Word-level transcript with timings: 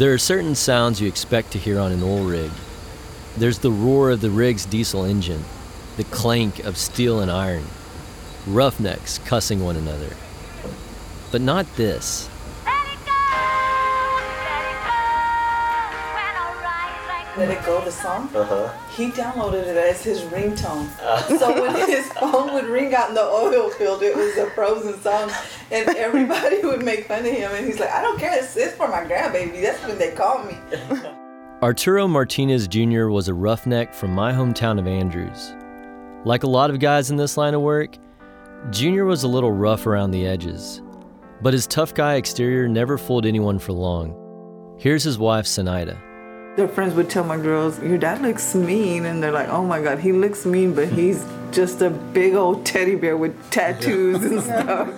There 0.00 0.14
are 0.14 0.18
certain 0.18 0.54
sounds 0.54 0.98
you 0.98 1.06
expect 1.06 1.50
to 1.50 1.58
hear 1.58 1.78
on 1.78 1.92
an 1.92 2.02
oil 2.02 2.24
rig. 2.24 2.50
There's 3.36 3.58
the 3.58 3.70
roar 3.70 4.08
of 4.08 4.22
the 4.22 4.30
rig's 4.30 4.64
diesel 4.64 5.04
engine, 5.04 5.44
the 5.98 6.04
clank 6.04 6.60
of 6.60 6.78
steel 6.78 7.20
and 7.20 7.30
iron, 7.30 7.66
roughnecks 8.46 9.18
cussing 9.18 9.62
one 9.62 9.76
another. 9.76 10.16
But 11.30 11.42
not 11.42 11.66
this. 11.76 12.29
Let 17.36 17.50
It 17.50 17.64
Go, 17.64 17.80
the 17.84 17.92
song, 17.92 18.28
Uh-huh. 18.34 18.72
he 18.96 19.10
downloaded 19.10 19.62
it 19.66 19.76
as 19.76 20.02
his 20.02 20.20
ringtone. 20.22 20.88
so 21.38 21.60
when 21.62 21.74
his 21.88 22.06
phone 22.14 22.52
would 22.54 22.64
ring 22.66 22.94
out 22.94 23.08
in 23.08 23.14
the 23.14 23.22
oil 23.22 23.70
field, 23.70 24.02
it 24.02 24.16
was 24.16 24.36
a 24.36 24.50
Frozen 24.50 25.00
song, 25.00 25.30
and 25.70 25.88
everybody 25.96 26.60
would 26.64 26.84
make 26.84 27.06
fun 27.06 27.20
of 27.20 27.26
him. 27.32 27.50
And 27.54 27.66
he's 27.66 27.78
like, 27.78 27.90
I 27.90 28.02
don't 28.02 28.18
care, 28.18 28.36
it's, 28.36 28.56
it's 28.56 28.74
for 28.74 28.88
my 28.88 29.04
grandbaby. 29.04 29.62
That's 29.62 29.82
when 29.86 29.96
they 29.98 30.10
call 30.12 30.42
me. 30.44 30.56
Arturo 31.62 32.08
Martinez 32.08 32.66
Jr. 32.66 33.06
was 33.08 33.28
a 33.28 33.34
roughneck 33.34 33.92
from 33.94 34.12
my 34.14 34.32
hometown 34.32 34.78
of 34.78 34.86
Andrews. 34.86 35.54
Like 36.24 36.42
a 36.42 36.48
lot 36.48 36.70
of 36.70 36.78
guys 36.80 37.10
in 37.10 37.16
this 37.16 37.36
line 37.36 37.54
of 37.54 37.60
work, 37.62 37.96
Jr. 38.70 39.04
was 39.04 39.22
a 39.22 39.28
little 39.28 39.52
rough 39.52 39.86
around 39.86 40.10
the 40.10 40.26
edges. 40.26 40.82
But 41.42 41.52
his 41.54 41.66
tough 41.66 41.94
guy 41.94 42.14
exterior 42.16 42.66
never 42.68 42.98
fooled 42.98 43.24
anyone 43.24 43.58
for 43.58 43.72
long. 43.72 44.16
Here's 44.78 45.02
his 45.04 45.18
wife, 45.18 45.46
Sinaida. 45.46 45.98
Their 46.56 46.68
friends 46.68 46.94
would 46.94 47.08
tell 47.08 47.24
my 47.24 47.36
girls, 47.36 47.80
Your 47.82 47.98
dad 47.98 48.22
looks 48.22 48.54
mean. 48.54 49.06
And 49.06 49.22
they're 49.22 49.32
like, 49.32 49.48
Oh 49.48 49.64
my 49.64 49.80
God, 49.82 49.98
he 49.98 50.12
looks 50.12 50.44
mean, 50.44 50.74
but 50.74 50.88
he's 50.88 51.24
just 51.52 51.80
a 51.80 51.90
big 51.90 52.34
old 52.34 52.66
teddy 52.66 52.96
bear 52.96 53.16
with 53.16 53.50
tattoos 53.50 54.22
and 54.24 54.42
stuff. 54.42 54.96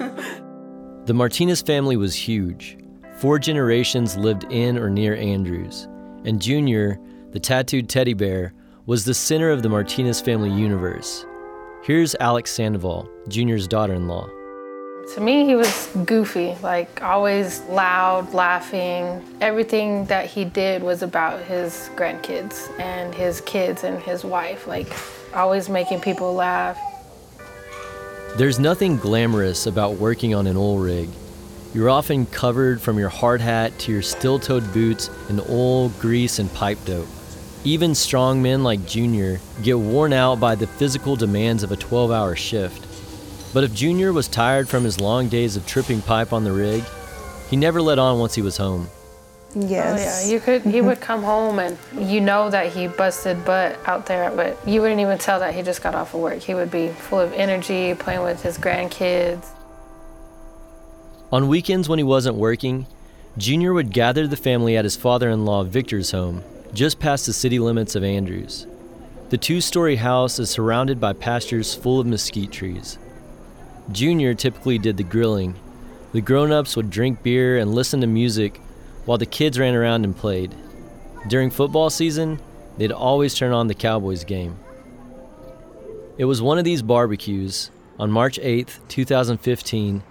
The 1.07 1.15
Martinez 1.15 1.63
family 1.63 1.97
was 1.97 2.15
huge. 2.15 2.79
Four 3.17 3.39
generations 3.39 4.17
lived 4.17 4.45
in 4.51 4.79
or 4.79 4.91
near 4.91 5.15
Andrews, 5.15 5.89
and 6.25 6.41
Junior, 6.41 6.99
the 7.31 7.41
tattooed 7.41 7.89
teddy 7.89 8.15
bear, 8.15 8.53
was 8.87 9.05
the 9.05 9.15
center 9.15 9.51
of 9.51 9.63
the 9.63 9.69
Martinez 9.69 10.21
family 10.21 10.51
universe. 10.51 11.25
Here's 11.85 12.17
Alex 12.17 12.51
Sandoval, 12.51 13.09
Junior's 13.29 13.69
daughter 13.69 13.95
in 13.95 14.09
law. 14.09 14.29
To 15.09 15.21
me, 15.21 15.45
he 15.45 15.57
was 15.57 15.89
goofy, 16.07 16.57
like 16.63 17.03
always 17.03 17.61
loud, 17.63 18.33
laughing. 18.33 19.23
Everything 19.41 20.07
that 20.07 20.27
he 20.27 20.45
did 20.45 20.83
was 20.83 21.03
about 21.03 21.43
his 21.43 21.91
grandkids 21.97 22.71
and 22.79 23.13
his 23.13 23.41
kids 23.41 23.85
and 23.85 24.01
his 24.01 24.25
wife, 24.25 24.67
like 24.67 24.87
always 25.35 25.69
making 25.69 26.01
people 26.01 26.33
laugh. 26.35 26.79
There's 28.37 28.59
nothing 28.59 28.97
glamorous 28.97 29.67
about 29.67 29.97
working 29.97 30.35
on 30.35 30.47
an 30.47 30.57
oil 30.57 30.79
rig. 30.79 31.11
You're 31.75 31.91
often 31.91 32.25
covered 32.25 32.81
from 32.81 32.99
your 32.99 33.09
hard 33.09 33.41
hat 33.41 33.79
to 33.81 33.93
your 33.93 34.03
steel 34.03 34.39
toed 34.39 34.73
boots 34.73 35.11
in 35.29 35.41
oil, 35.51 35.89
grease, 36.01 36.39
and 36.39 36.53
pipe 36.55 36.79
dope. 36.87 37.09
Even 37.65 37.95
strong 37.95 38.41
men 38.41 38.63
like 38.63 38.87
Junior 38.87 39.41
get 39.63 39.79
worn 39.79 40.13
out 40.13 40.41
by 40.41 40.55
the 40.55 40.67
physical 40.67 41.17
demands 41.17 41.63
of 41.63 41.73
a 41.73 41.77
12 41.77 42.11
hour 42.11 42.37
shift. 42.37 42.92
But 43.53 43.65
if 43.65 43.75
Junior 43.75 44.13
was 44.13 44.29
tired 44.29 44.69
from 44.69 44.85
his 44.85 45.01
long 45.01 45.29
days 45.29 45.57
of 45.57 45.67
tripping 45.67 46.01
pipe 46.01 46.33
on 46.33 46.45
the 46.45 46.53
rig, 46.53 46.83
he 47.51 47.57
never 47.57 47.83
let 47.83 47.99
on 47.99 48.19
once 48.19 48.35
he 48.35 48.43
was 48.43 48.57
home. 48.57 48.89
Yes. 49.55 50.25
Oh 50.25 50.27
yeah, 50.27 50.33
you 50.33 50.41
could. 50.41 50.63
He 50.63 50.81
would 50.81 51.01
come 51.01 51.23
home 51.23 51.59
and 51.59 51.77
you 51.99 52.23
know 52.23 52.49
that 52.49 52.73
he 52.73 52.87
busted 52.87 53.45
butt 53.45 53.79
out 53.87 54.07
there, 54.07 54.31
but 54.31 54.57
you 54.67 54.81
wouldn't 54.81 55.01
even 55.01 55.19
tell 55.19 55.39
that 55.41 55.55
he 55.55 55.63
just 55.63 55.83
got 55.83 55.95
off 55.95 56.15
of 56.15 56.21
work. 56.21 56.39
He 56.39 56.55
would 56.55 56.71
be 56.71 56.89
full 56.89 57.21
of 57.21 57.33
energy, 57.35 57.95
playing 57.95 58.23
with 58.23 58.43
his 58.43 58.57
grandkids. 58.57 59.47
On 61.31 61.49
weekends 61.49 61.89
when 61.89 61.99
he 61.99 62.03
wasn't 62.03 62.37
working, 62.37 62.87
Junior 63.37 63.75
would 63.75 63.93
gather 63.93 64.27
the 64.27 64.37
family 64.37 64.77
at 64.77 64.85
his 64.85 64.97
father 64.97 65.29
in 65.29 65.45
law 65.45 65.63
Victor's 65.65 66.11
home, 66.11 66.43
just 66.73 66.99
past 66.99 67.27
the 67.27 67.33
city 67.33 67.59
limits 67.59 67.95
of 67.95 68.05
Andrews. 68.05 68.67
The 69.29 69.39
two 69.39 69.61
story 69.61 69.97
house 69.97 70.39
is 70.39 70.51
surrounded 70.51 71.01
by 71.01 71.15
pastures 71.15 71.75
full 71.75 72.01
of 72.01 72.07
mesquite 72.07 72.53
trees. 72.53 72.99
Junior 73.93 74.35
typically 74.35 74.79
did 74.79 74.97
the 74.97 75.03
grilling. 75.03 75.55
The 76.13 76.21
grown 76.21 76.51
ups 76.51 76.77
would 76.77 76.91
drink 76.91 77.23
beer 77.23 77.59
and 77.59 77.75
listen 77.75 78.01
to 78.01 78.07
music 78.07 78.61
while 79.05 79.19
the 79.19 79.27
kids 79.27 79.59
ran 79.59 79.75
around 79.75 80.05
and 80.05 80.17
played. 80.17 80.55
During 81.29 81.51
football 81.51 81.91
season, 81.91 82.41
they'd 82.79 82.93
always 82.93 83.35
turn 83.35 83.53
on 83.53 83.69
the 83.69 83.75
Cowboys 83.75 84.25
game. 84.25 84.59
It 86.19 86.25
was 86.25 86.43
one 86.43 86.59
of 86.59 86.65
these 86.65 86.83
barbecues 86.83 87.71
on 87.99 88.11
March 88.11 88.39
8th, 88.41 88.79
2015, 88.89 90.03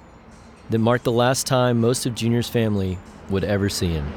that 0.69 0.79
marked 0.79 1.03
the 1.03 1.11
last 1.11 1.47
time 1.47 1.81
most 1.81 2.05
of 2.05 2.15
Junior's 2.15 2.49
family 2.49 2.97
would 3.29 3.43
ever 3.43 3.69
see 3.69 3.89
him. 3.89 4.11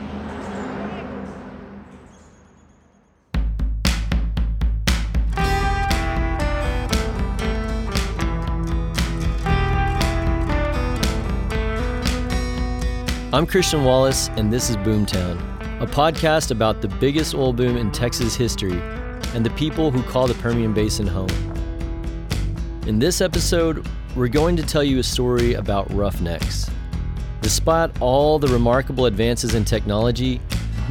I'm 13.34 13.48
Christian 13.48 13.82
Wallace, 13.82 14.28
and 14.36 14.52
this 14.52 14.70
is 14.70 14.76
Boomtown, 14.76 15.40
a 15.82 15.86
podcast 15.88 16.52
about 16.52 16.80
the 16.80 16.86
biggest 16.86 17.34
oil 17.34 17.52
boom 17.52 17.76
in 17.76 17.90
Texas 17.90 18.36
history 18.36 18.80
and 19.34 19.44
the 19.44 19.50
people 19.56 19.90
who 19.90 20.04
call 20.04 20.28
the 20.28 20.34
Permian 20.34 20.72
Basin 20.72 21.04
home. 21.04 21.28
In 22.86 23.00
this 23.00 23.20
episode, 23.20 23.84
we're 24.14 24.28
going 24.28 24.54
to 24.54 24.62
tell 24.62 24.84
you 24.84 25.00
a 25.00 25.02
story 25.02 25.54
about 25.54 25.92
roughnecks. 25.92 26.70
Despite 27.40 28.00
all 28.00 28.38
the 28.38 28.46
remarkable 28.46 29.06
advances 29.06 29.56
in 29.56 29.64
technology, 29.64 30.40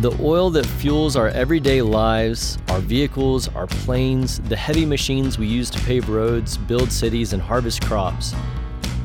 the 0.02 0.12
oil 0.22 0.50
that 0.50 0.66
fuels 0.66 1.16
our 1.16 1.30
everyday 1.30 1.82
lives, 1.82 2.58
our 2.68 2.80
vehicles, 2.80 3.48
our 3.56 3.68
planes, 3.68 4.40
the 4.50 4.58
heavy 4.58 4.86
machines 4.86 5.40
we 5.40 5.48
use 5.48 5.70
to 5.70 5.80
pave 5.86 6.10
roads, 6.10 6.58
build 6.58 6.92
cities, 6.92 7.32
and 7.32 7.42
harvest 7.42 7.86
crops, 7.86 8.36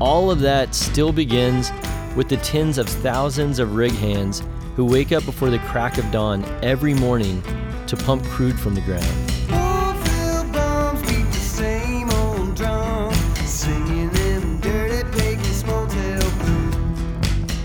all 0.00 0.28
of 0.28 0.40
that 0.40 0.74
still 0.74 1.12
begins 1.12 1.70
with 2.18 2.28
the 2.28 2.36
tens 2.38 2.78
of 2.78 2.88
thousands 2.88 3.60
of 3.60 3.76
rig 3.76 3.92
hands 3.92 4.42
who 4.74 4.84
wake 4.84 5.12
up 5.12 5.24
before 5.24 5.50
the 5.50 5.58
crack 5.60 5.98
of 5.98 6.10
dawn 6.10 6.44
every 6.64 6.92
morning 6.92 7.40
to 7.86 7.96
pump 7.96 8.24
crude 8.24 8.58
from 8.58 8.74
the 8.74 8.80
ground. 8.80 9.04
Oilfield 9.46 10.52
bums 10.52 11.00
beat 11.02 11.26
the 11.26 11.38
same 11.38 12.10
old 12.10 12.56
drum, 12.56 13.14
singing 13.46 14.10
them 14.10 14.60
dirty 14.60 15.08
Peggy's 15.16 15.64
motel 15.64 16.20
blues. 16.40 17.56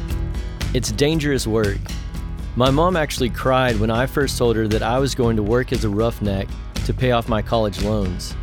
It's 0.75 0.91
dangerous 0.91 1.47
work. 1.47 1.79
My 2.55 2.69
mom 2.69 2.95
actually 2.95 3.31
cried 3.31 3.79
when 3.79 3.89
I 3.89 4.05
first 4.05 4.37
told 4.37 4.55
her 4.55 4.67
that 4.67 4.83
I 4.83 4.99
was 4.99 5.15
going 5.15 5.35
to 5.35 5.41
work 5.41 5.73
as 5.73 5.83
a 5.83 5.89
roughneck 5.89 6.47
to 6.85 6.93
pay 6.93 7.09
off 7.09 7.27
my 7.27 7.41
college 7.41 7.81
loans. 7.81 8.35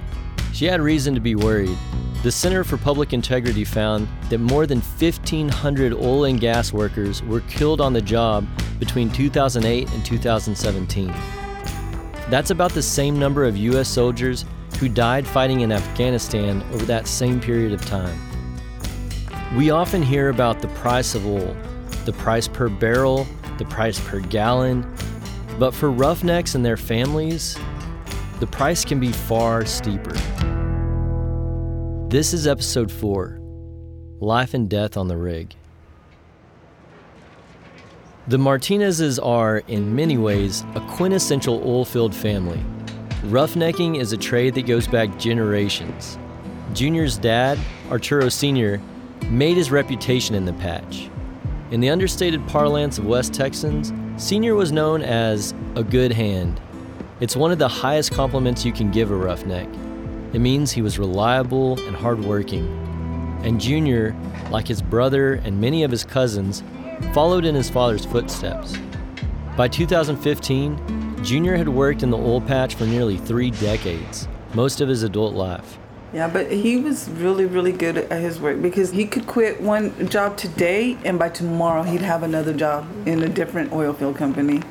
She 0.52 0.64
had 0.64 0.80
reason 0.80 1.14
to 1.14 1.20
be 1.20 1.36
worried. 1.36 1.78
The 2.22 2.30
Center 2.30 2.64
for 2.64 2.76
Public 2.76 3.14
Integrity 3.14 3.64
found 3.64 4.06
that 4.28 4.40
more 4.40 4.66
than 4.66 4.80
1,500 4.80 5.94
oil 5.94 6.24
and 6.24 6.38
gas 6.38 6.70
workers 6.70 7.22
were 7.22 7.40
killed 7.40 7.80
on 7.80 7.94
the 7.94 8.02
job 8.02 8.46
between 8.78 9.08
2008 9.08 9.90
and 9.90 10.04
2017. 10.04 11.14
That's 12.28 12.50
about 12.50 12.72
the 12.72 12.82
same 12.82 13.18
number 13.18 13.46
of 13.46 13.56
U.S. 13.56 13.88
soldiers 13.88 14.44
who 14.78 14.86
died 14.86 15.26
fighting 15.26 15.62
in 15.62 15.72
Afghanistan 15.72 16.62
over 16.74 16.84
that 16.84 17.06
same 17.06 17.40
period 17.40 17.72
of 17.72 17.82
time. 17.86 18.18
We 19.56 19.70
often 19.70 20.02
hear 20.02 20.28
about 20.28 20.60
the 20.60 20.68
price 20.68 21.14
of 21.14 21.26
oil, 21.26 21.56
the 22.04 22.12
price 22.12 22.46
per 22.46 22.68
barrel, 22.68 23.26
the 23.56 23.64
price 23.64 23.98
per 23.98 24.20
gallon, 24.20 24.84
but 25.58 25.72
for 25.72 25.90
roughnecks 25.90 26.54
and 26.54 26.62
their 26.62 26.76
families, 26.76 27.58
the 28.40 28.46
price 28.46 28.84
can 28.84 29.00
be 29.00 29.10
far 29.10 29.64
steeper. 29.64 30.14
This 32.10 32.34
is 32.34 32.48
episode 32.48 32.90
4 32.90 33.38
Life 34.18 34.52
and 34.52 34.68
Death 34.68 34.96
on 34.96 35.06
the 35.06 35.16
Rig. 35.16 35.54
The 38.26 38.36
Martinezes 38.36 39.24
are, 39.24 39.58
in 39.68 39.94
many 39.94 40.18
ways, 40.18 40.64
a 40.74 40.80
quintessential 40.96 41.60
oilfield 41.60 42.12
family. 42.12 42.60
Roughnecking 43.26 44.00
is 44.00 44.12
a 44.12 44.16
trade 44.16 44.54
that 44.54 44.66
goes 44.66 44.88
back 44.88 45.20
generations. 45.20 46.18
Junior's 46.72 47.16
dad, 47.16 47.60
Arturo 47.92 48.28
Sr., 48.28 48.82
made 49.26 49.56
his 49.56 49.70
reputation 49.70 50.34
in 50.34 50.44
the 50.44 50.52
patch. 50.54 51.08
In 51.70 51.78
the 51.78 51.90
understated 51.90 52.44
parlance 52.48 52.98
of 52.98 53.06
West 53.06 53.32
Texans, 53.32 53.92
Sr. 54.16 54.56
was 54.56 54.72
known 54.72 55.02
as 55.02 55.54
a 55.76 55.84
good 55.84 56.10
hand. 56.10 56.60
It's 57.20 57.36
one 57.36 57.52
of 57.52 57.60
the 57.60 57.68
highest 57.68 58.10
compliments 58.10 58.64
you 58.64 58.72
can 58.72 58.90
give 58.90 59.12
a 59.12 59.16
roughneck. 59.16 59.68
It 60.32 60.40
means 60.40 60.70
he 60.70 60.82
was 60.82 60.98
reliable 60.98 61.78
and 61.86 61.96
hardworking. 61.96 62.68
And 63.42 63.60
Junior, 63.60 64.14
like 64.50 64.68
his 64.68 64.80
brother 64.80 65.34
and 65.34 65.60
many 65.60 65.82
of 65.82 65.90
his 65.90 66.04
cousins, 66.04 66.62
followed 67.12 67.44
in 67.44 67.54
his 67.54 67.68
father's 67.68 68.04
footsteps. 68.04 68.76
By 69.56 69.66
2015, 69.66 71.24
Junior 71.24 71.56
had 71.56 71.68
worked 71.68 72.04
in 72.04 72.10
the 72.10 72.16
oil 72.16 72.40
patch 72.40 72.76
for 72.76 72.86
nearly 72.86 73.16
three 73.16 73.50
decades, 73.50 74.28
most 74.54 74.80
of 74.80 74.88
his 74.88 75.02
adult 75.02 75.34
life. 75.34 75.78
Yeah, 76.12 76.28
but 76.28 76.50
he 76.50 76.76
was 76.76 77.08
really, 77.10 77.46
really 77.46 77.72
good 77.72 77.96
at 77.96 78.20
his 78.20 78.40
work 78.40 78.62
because 78.62 78.90
he 78.90 79.06
could 79.06 79.26
quit 79.26 79.60
one 79.60 80.08
job 80.08 80.36
today 80.36 80.96
and 81.04 81.18
by 81.18 81.28
tomorrow 81.28 81.82
he'd 81.82 82.02
have 82.02 82.22
another 82.22 82.52
job 82.52 82.86
in 83.06 83.22
a 83.22 83.28
different 83.28 83.72
oil 83.72 83.92
field 83.92 84.16
company. 84.16 84.62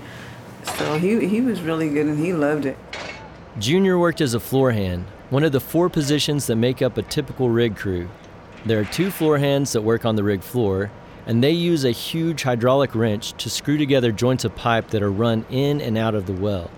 So 0.77 0.97
he, 0.97 1.27
he 1.27 1.41
was 1.41 1.61
really 1.61 1.89
good 1.89 2.07
and 2.07 2.19
he 2.19 2.33
loved 2.33 2.65
it. 2.65 2.77
Junior 3.57 3.97
worked 3.97 4.21
as 4.21 4.33
a 4.33 4.39
floor 4.39 4.71
hand, 4.71 5.05
one 5.29 5.43
of 5.43 5.51
the 5.51 5.59
four 5.59 5.89
positions 5.89 6.47
that 6.47 6.55
make 6.55 6.81
up 6.81 6.97
a 6.97 7.03
typical 7.03 7.49
rig 7.49 7.75
crew. 7.75 8.09
There 8.65 8.79
are 8.79 8.85
two 8.85 9.11
floor 9.11 9.37
hands 9.37 9.73
that 9.73 9.83
work 9.83 10.03
on 10.03 10.15
the 10.15 10.23
rig 10.23 10.41
floor, 10.41 10.89
and 11.27 11.43
they 11.43 11.51
use 11.51 11.85
a 11.85 11.91
huge 11.91 12.41
hydraulic 12.41 12.95
wrench 12.95 13.33
to 13.33 13.49
screw 13.49 13.77
together 13.77 14.11
joints 14.11 14.43
of 14.43 14.55
pipe 14.55 14.87
that 14.89 15.03
are 15.03 15.11
run 15.11 15.45
in 15.51 15.81
and 15.81 15.99
out 15.99 16.15
of 16.15 16.25
the 16.25 16.33
well. 16.33 16.71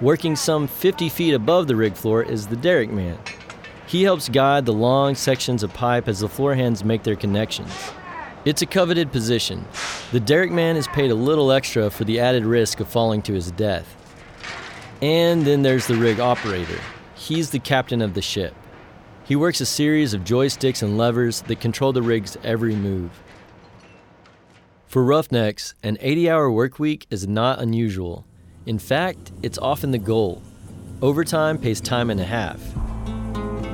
Working 0.00 0.34
some 0.34 0.66
50 0.66 1.08
feet 1.08 1.34
above 1.34 1.68
the 1.68 1.76
rig 1.76 1.94
floor 1.94 2.24
is 2.24 2.48
the 2.48 2.56
derrick 2.56 2.90
man. 2.90 3.18
He 3.86 4.02
helps 4.02 4.28
guide 4.28 4.66
the 4.66 4.72
long 4.72 5.14
sections 5.14 5.62
of 5.62 5.72
pipe 5.72 6.08
as 6.08 6.18
the 6.18 6.28
floor 6.28 6.56
hands 6.56 6.84
make 6.84 7.04
their 7.04 7.14
connections. 7.14 7.72
It's 8.44 8.62
a 8.62 8.66
coveted 8.66 9.12
position. 9.12 9.64
The 10.10 10.18
derrick 10.18 10.50
man 10.50 10.76
is 10.76 10.88
paid 10.88 11.12
a 11.12 11.14
little 11.14 11.52
extra 11.52 11.90
for 11.90 12.02
the 12.02 12.18
added 12.18 12.44
risk 12.44 12.80
of 12.80 12.88
falling 12.88 13.22
to 13.22 13.34
his 13.34 13.52
death. 13.52 13.86
And 15.00 15.44
then 15.44 15.62
there's 15.62 15.86
the 15.86 15.94
rig 15.94 16.18
operator. 16.18 16.80
He's 17.22 17.50
the 17.50 17.60
captain 17.60 18.02
of 18.02 18.14
the 18.14 18.20
ship. 18.20 18.52
He 19.22 19.36
works 19.36 19.60
a 19.60 19.66
series 19.66 20.12
of 20.12 20.24
joysticks 20.24 20.82
and 20.82 20.98
levers 20.98 21.42
that 21.42 21.60
control 21.60 21.92
the 21.92 22.02
rig's 22.02 22.36
every 22.42 22.74
move. 22.74 23.12
For 24.88 25.04
roughnecks, 25.04 25.76
an 25.84 25.98
80 26.00 26.28
hour 26.28 26.50
work 26.50 26.80
week 26.80 27.06
is 27.10 27.28
not 27.28 27.60
unusual. 27.60 28.26
In 28.66 28.76
fact, 28.76 29.30
it's 29.40 29.56
often 29.56 29.92
the 29.92 29.98
goal. 29.98 30.42
Overtime 31.00 31.58
pays 31.58 31.80
time 31.80 32.10
and 32.10 32.18
a 32.18 32.24
half. 32.24 32.60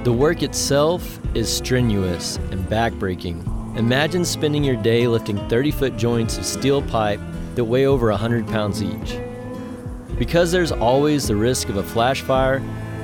The 0.05 0.13
work 0.13 0.43
itself 0.43 1.19
is 1.35 1.51
strenuous 1.51 2.37
and 2.51 2.69
backbreaking. 2.69 3.79
Imagine 3.79 4.27
spending 4.27 4.63
your 4.63 4.77
day 4.77 5.09
lifting 5.09 5.39
30 5.49 5.71
foot 5.71 5.97
joints 5.97 6.37
of 6.37 6.45
steel 6.45 6.83
pipe 6.83 7.21
that 7.55 7.65
weigh 7.65 7.87
over 7.87 8.11
100 8.11 8.47
pounds 8.47 8.83
each. 8.83 9.19
Because 10.19 10.53
there's 10.53 10.71
always 10.71 11.29
the 11.29 11.37
risk 11.37 11.71
of 11.71 11.79
a 11.79 11.83
flash 11.83 12.21
fire, 12.21 12.61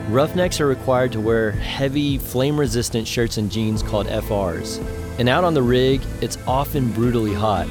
roughnecks 0.08 0.60
are 0.60 0.66
required 0.66 1.12
to 1.12 1.20
wear 1.20 1.52
heavy, 1.52 2.18
flame 2.18 2.58
resistant 2.58 3.06
shirts 3.06 3.38
and 3.38 3.50
jeans 3.50 3.82
called 3.82 4.06
FRs. 4.06 4.84
And 5.18 5.28
out 5.28 5.44
on 5.44 5.54
the 5.54 5.62
rig, 5.62 6.02
it's 6.20 6.38
often 6.46 6.90
brutally 6.92 7.32
hot, 7.32 7.66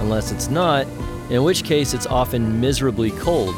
unless 0.00 0.32
it's 0.32 0.48
not, 0.48 0.86
in 1.30 1.44
which 1.44 1.64
case 1.64 1.94
it's 1.94 2.06
often 2.06 2.60
miserably 2.60 3.10
cold. 3.12 3.54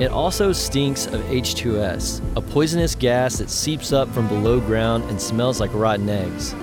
It 0.00 0.10
also 0.10 0.52
stinks 0.52 1.06
of 1.06 1.20
H2S, 1.22 2.36
a 2.36 2.40
poisonous 2.40 2.94
gas 2.94 3.38
that 3.38 3.50
seeps 3.50 3.92
up 3.92 4.08
from 4.12 4.28
below 4.28 4.60
ground 4.60 5.04
and 5.04 5.20
smells 5.20 5.60
like 5.60 5.72
rotten 5.72 6.08
eggs. 6.08 6.54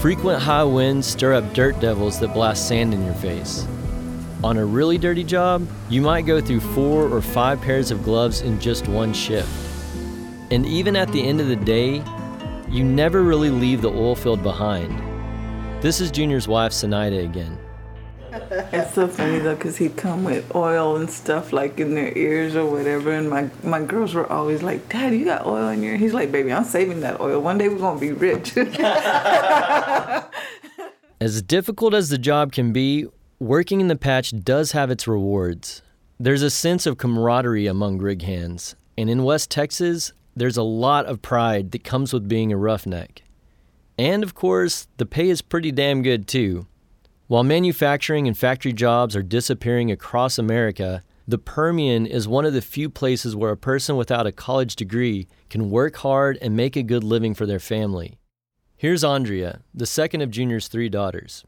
Frequent 0.00 0.42
high 0.42 0.64
winds 0.64 1.06
stir 1.06 1.34
up 1.34 1.54
dirt 1.54 1.78
devils 1.80 2.18
that 2.20 2.34
blast 2.34 2.68
sand 2.68 2.92
in 2.92 3.04
your 3.04 3.14
face. 3.14 3.66
On 4.44 4.56
a 4.56 4.64
really 4.64 4.98
dirty 4.98 5.24
job, 5.24 5.66
you 5.88 6.00
might 6.00 6.22
go 6.22 6.40
through 6.40 6.60
four 6.60 7.08
or 7.08 7.20
five 7.20 7.60
pairs 7.60 7.90
of 7.90 8.04
gloves 8.04 8.42
in 8.42 8.60
just 8.60 8.86
one 8.86 9.12
shift. 9.12 9.67
And 10.50 10.66
even 10.66 10.96
at 10.96 11.12
the 11.12 11.22
end 11.22 11.40
of 11.40 11.48
the 11.48 11.56
day, 11.56 12.02
you 12.68 12.84
never 12.84 13.22
really 13.22 13.50
leave 13.50 13.82
the 13.82 13.90
oil 13.90 14.14
field 14.14 14.42
behind. 14.42 14.92
This 15.82 16.00
is 16.00 16.10
Junior's 16.10 16.48
wife, 16.48 16.72
Sinaida, 16.72 17.24
again. 17.24 17.58
It's 18.72 18.94
so 18.94 19.08
funny 19.08 19.38
though, 19.38 19.56
cause 19.56 19.76
he'd 19.78 19.96
come 19.96 20.24
with 20.24 20.54
oil 20.54 20.96
and 20.96 21.10
stuff 21.10 21.52
like 21.52 21.80
in 21.80 21.94
their 21.94 22.16
ears 22.16 22.54
or 22.56 22.66
whatever, 22.66 23.12
and 23.12 23.28
my 23.28 23.50
my 23.62 23.82
girls 23.82 24.14
were 24.14 24.30
always 24.30 24.62
like, 24.62 24.88
"Dad, 24.88 25.14
you 25.14 25.24
got 25.24 25.46
oil 25.46 25.68
in 25.68 25.82
your." 25.82 25.96
He's 25.96 26.12
like, 26.12 26.30
"Baby, 26.30 26.52
I'm 26.52 26.64
saving 26.64 27.00
that 27.00 27.20
oil. 27.20 27.40
One 27.40 27.58
day 27.58 27.68
we're 27.68 27.78
gonna 27.78 27.98
be 27.98 28.12
rich." 28.12 28.56
As 31.20 31.42
difficult 31.42 31.94
as 31.94 32.10
the 32.10 32.18
job 32.18 32.52
can 32.52 32.72
be, 32.72 33.06
working 33.38 33.80
in 33.80 33.88
the 33.88 33.96
patch 33.96 34.32
does 34.44 34.72
have 34.72 34.90
its 34.90 35.08
rewards. 35.08 35.82
There's 36.20 36.42
a 36.42 36.50
sense 36.50 36.86
of 36.86 36.98
camaraderie 36.98 37.66
among 37.66 37.98
rig 37.98 38.22
hands, 38.22 38.76
and 38.96 39.10
in 39.10 39.24
West 39.24 39.50
Texas, 39.50 40.12
there's 40.38 40.56
a 40.56 40.62
lot 40.62 41.06
of 41.06 41.22
pride 41.22 41.70
that 41.72 41.84
comes 41.84 42.12
with 42.12 42.28
being 42.28 42.52
a 42.52 42.56
roughneck. 42.56 43.22
And 43.98 44.22
of 44.22 44.34
course, 44.34 44.86
the 44.96 45.06
pay 45.06 45.28
is 45.28 45.42
pretty 45.42 45.72
damn 45.72 46.02
good 46.02 46.28
too. 46.28 46.66
While 47.26 47.44
manufacturing 47.44 48.26
and 48.26 48.38
factory 48.38 48.72
jobs 48.72 49.14
are 49.14 49.22
disappearing 49.22 49.90
across 49.90 50.38
America, 50.38 51.02
the 51.26 51.36
Permian 51.36 52.06
is 52.06 52.26
one 52.26 52.46
of 52.46 52.54
the 52.54 52.62
few 52.62 52.88
places 52.88 53.36
where 53.36 53.50
a 53.50 53.56
person 53.56 53.96
without 53.96 54.26
a 54.26 54.32
college 54.32 54.76
degree 54.76 55.28
can 55.50 55.68
work 55.68 55.96
hard 55.96 56.38
and 56.40 56.56
make 56.56 56.74
a 56.74 56.82
good 56.82 57.04
living 57.04 57.34
for 57.34 57.44
their 57.44 57.58
family. 57.58 58.18
Here's 58.76 59.04
Andrea, 59.04 59.60
the 59.74 59.84
second 59.84 60.22
of 60.22 60.30
Junior's 60.30 60.68
three 60.68 60.88
daughters. 60.88 61.44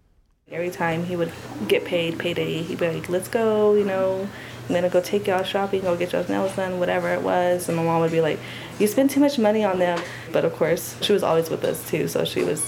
Every 0.52 0.70
time 0.70 1.04
he 1.04 1.14
would 1.14 1.30
get 1.68 1.84
paid 1.84 2.18
payday, 2.18 2.62
he'd 2.62 2.80
be 2.80 2.88
like, 2.88 3.08
"Let's 3.08 3.28
go," 3.28 3.74
you 3.74 3.84
know. 3.84 4.26
I'm 4.68 4.74
gonna 4.74 4.88
go 4.88 5.00
take 5.00 5.28
y'all 5.28 5.44
shopping, 5.44 5.82
go 5.82 5.96
get 5.96 6.12
y'all's 6.12 6.28
nails 6.28 6.56
done, 6.56 6.80
whatever 6.80 7.08
it 7.10 7.22
was. 7.22 7.68
And 7.68 7.76
my 7.76 7.84
mom 7.84 8.00
would 8.00 8.10
be 8.10 8.20
like, 8.20 8.40
"You 8.80 8.88
spend 8.88 9.10
too 9.10 9.20
much 9.20 9.38
money 9.38 9.62
on 9.62 9.78
them." 9.78 10.00
But 10.32 10.44
of 10.44 10.52
course, 10.56 10.96
she 11.02 11.12
was 11.12 11.22
always 11.22 11.50
with 11.50 11.64
us 11.64 11.88
too, 11.88 12.08
so 12.08 12.24
she 12.24 12.42
was 12.42 12.62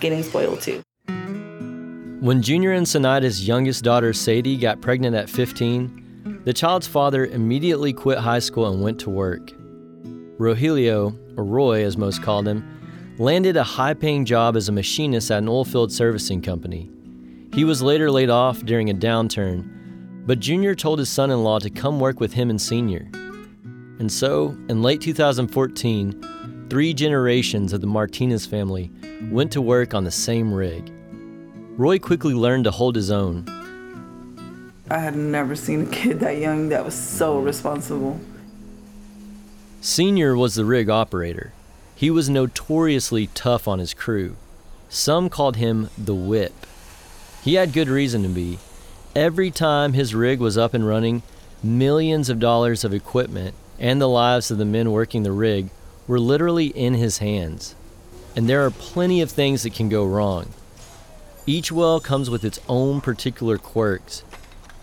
getting 0.00 0.22
spoiled 0.22 0.60
too. 0.60 0.82
When 2.20 2.42
Junior 2.42 2.72
and 2.72 2.86
Sinaida's 2.86 3.48
youngest 3.48 3.82
daughter, 3.82 4.12
Sadie, 4.12 4.58
got 4.58 4.82
pregnant 4.82 5.16
at 5.16 5.30
15, 5.30 6.40
the 6.44 6.52
child's 6.52 6.86
father 6.86 7.24
immediately 7.24 7.94
quit 7.94 8.18
high 8.18 8.40
school 8.40 8.66
and 8.66 8.82
went 8.82 8.98
to 9.00 9.10
work. 9.10 9.52
Rogelio, 10.38 11.14
or 11.38 11.44
Roy 11.44 11.82
as 11.82 11.96
most 11.96 12.22
called 12.22 12.46
him, 12.46 12.62
landed 13.18 13.56
a 13.56 13.62
high 13.62 13.94
paying 13.94 14.26
job 14.26 14.54
as 14.54 14.68
a 14.68 14.72
machinist 14.72 15.30
at 15.30 15.38
an 15.38 15.48
oilfield 15.48 15.90
servicing 15.90 16.42
company. 16.42 16.90
He 17.54 17.64
was 17.64 17.82
later 17.82 18.10
laid 18.10 18.30
off 18.30 18.64
during 18.64 18.88
a 18.88 18.94
downturn, 18.94 19.68
but 20.26 20.40
Junior 20.40 20.74
told 20.74 20.98
his 20.98 21.10
son 21.10 21.30
in 21.30 21.44
law 21.44 21.58
to 21.58 21.68
come 21.68 22.00
work 22.00 22.18
with 22.18 22.32
him 22.32 22.48
and 22.48 22.60
Senior. 22.60 23.10
And 23.98 24.10
so, 24.10 24.56
in 24.70 24.80
late 24.80 25.02
2014, 25.02 26.66
three 26.70 26.94
generations 26.94 27.74
of 27.74 27.82
the 27.82 27.86
Martinez 27.86 28.46
family 28.46 28.90
went 29.30 29.52
to 29.52 29.60
work 29.60 29.92
on 29.92 30.04
the 30.04 30.10
same 30.10 30.54
rig. 30.54 30.90
Roy 31.76 31.98
quickly 31.98 32.32
learned 32.32 32.64
to 32.64 32.70
hold 32.70 32.96
his 32.96 33.10
own. 33.10 33.44
I 34.90 34.98
had 34.98 35.14
never 35.14 35.54
seen 35.54 35.82
a 35.82 35.90
kid 35.90 36.20
that 36.20 36.38
young 36.38 36.70
that 36.70 36.86
was 36.86 36.94
so 36.94 37.38
responsible. 37.38 38.18
Senior 39.82 40.36
was 40.36 40.54
the 40.54 40.64
rig 40.64 40.88
operator. 40.88 41.52
He 41.94 42.10
was 42.10 42.30
notoriously 42.30 43.26
tough 43.34 43.68
on 43.68 43.78
his 43.78 43.92
crew. 43.92 44.36
Some 44.88 45.28
called 45.28 45.56
him 45.56 45.90
the 45.98 46.14
whip. 46.14 46.54
He 47.42 47.54
had 47.54 47.72
good 47.72 47.88
reason 47.88 48.22
to 48.22 48.28
be. 48.28 48.58
Every 49.16 49.50
time 49.50 49.92
his 49.92 50.14
rig 50.14 50.38
was 50.38 50.56
up 50.56 50.74
and 50.74 50.86
running, 50.86 51.22
millions 51.62 52.28
of 52.28 52.38
dollars 52.38 52.84
of 52.84 52.94
equipment 52.94 53.54
and 53.78 54.00
the 54.00 54.08
lives 54.08 54.50
of 54.50 54.58
the 54.58 54.64
men 54.64 54.92
working 54.92 55.24
the 55.24 55.32
rig 55.32 55.70
were 56.06 56.20
literally 56.20 56.66
in 56.66 56.94
his 56.94 57.18
hands. 57.18 57.74
And 58.36 58.48
there 58.48 58.64
are 58.64 58.70
plenty 58.70 59.20
of 59.20 59.30
things 59.30 59.64
that 59.64 59.74
can 59.74 59.88
go 59.88 60.06
wrong. 60.06 60.50
Each 61.44 61.72
well 61.72 61.98
comes 61.98 62.30
with 62.30 62.44
its 62.44 62.60
own 62.68 63.00
particular 63.00 63.58
quirks. 63.58 64.22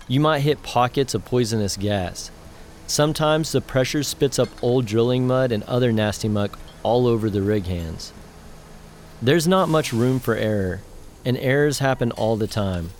You 0.09 0.19
might 0.19 0.41
hit 0.41 0.61
pockets 0.61 1.13
of 1.13 1.23
poisonous 1.23 1.77
gas. 1.77 2.29
Sometimes 2.87 3.51
the 3.51 3.61
pressure 3.61 4.03
spits 4.03 4.37
up 4.37 4.49
old 4.61 4.85
drilling 4.85 5.25
mud 5.25 5.53
and 5.53 5.63
other 5.63 5.93
nasty 5.93 6.27
muck 6.27 6.59
all 6.83 7.07
over 7.07 7.29
the 7.29 7.41
rig 7.41 7.67
hands. 7.67 8.11
There's 9.21 9.47
not 9.47 9.69
much 9.69 9.93
room 9.93 10.19
for 10.19 10.35
error, 10.35 10.81
and 11.25 11.37
errors 11.37 11.79
happen 11.79 12.11
all 12.11 12.35
the 12.35 12.47
time. 12.47 12.91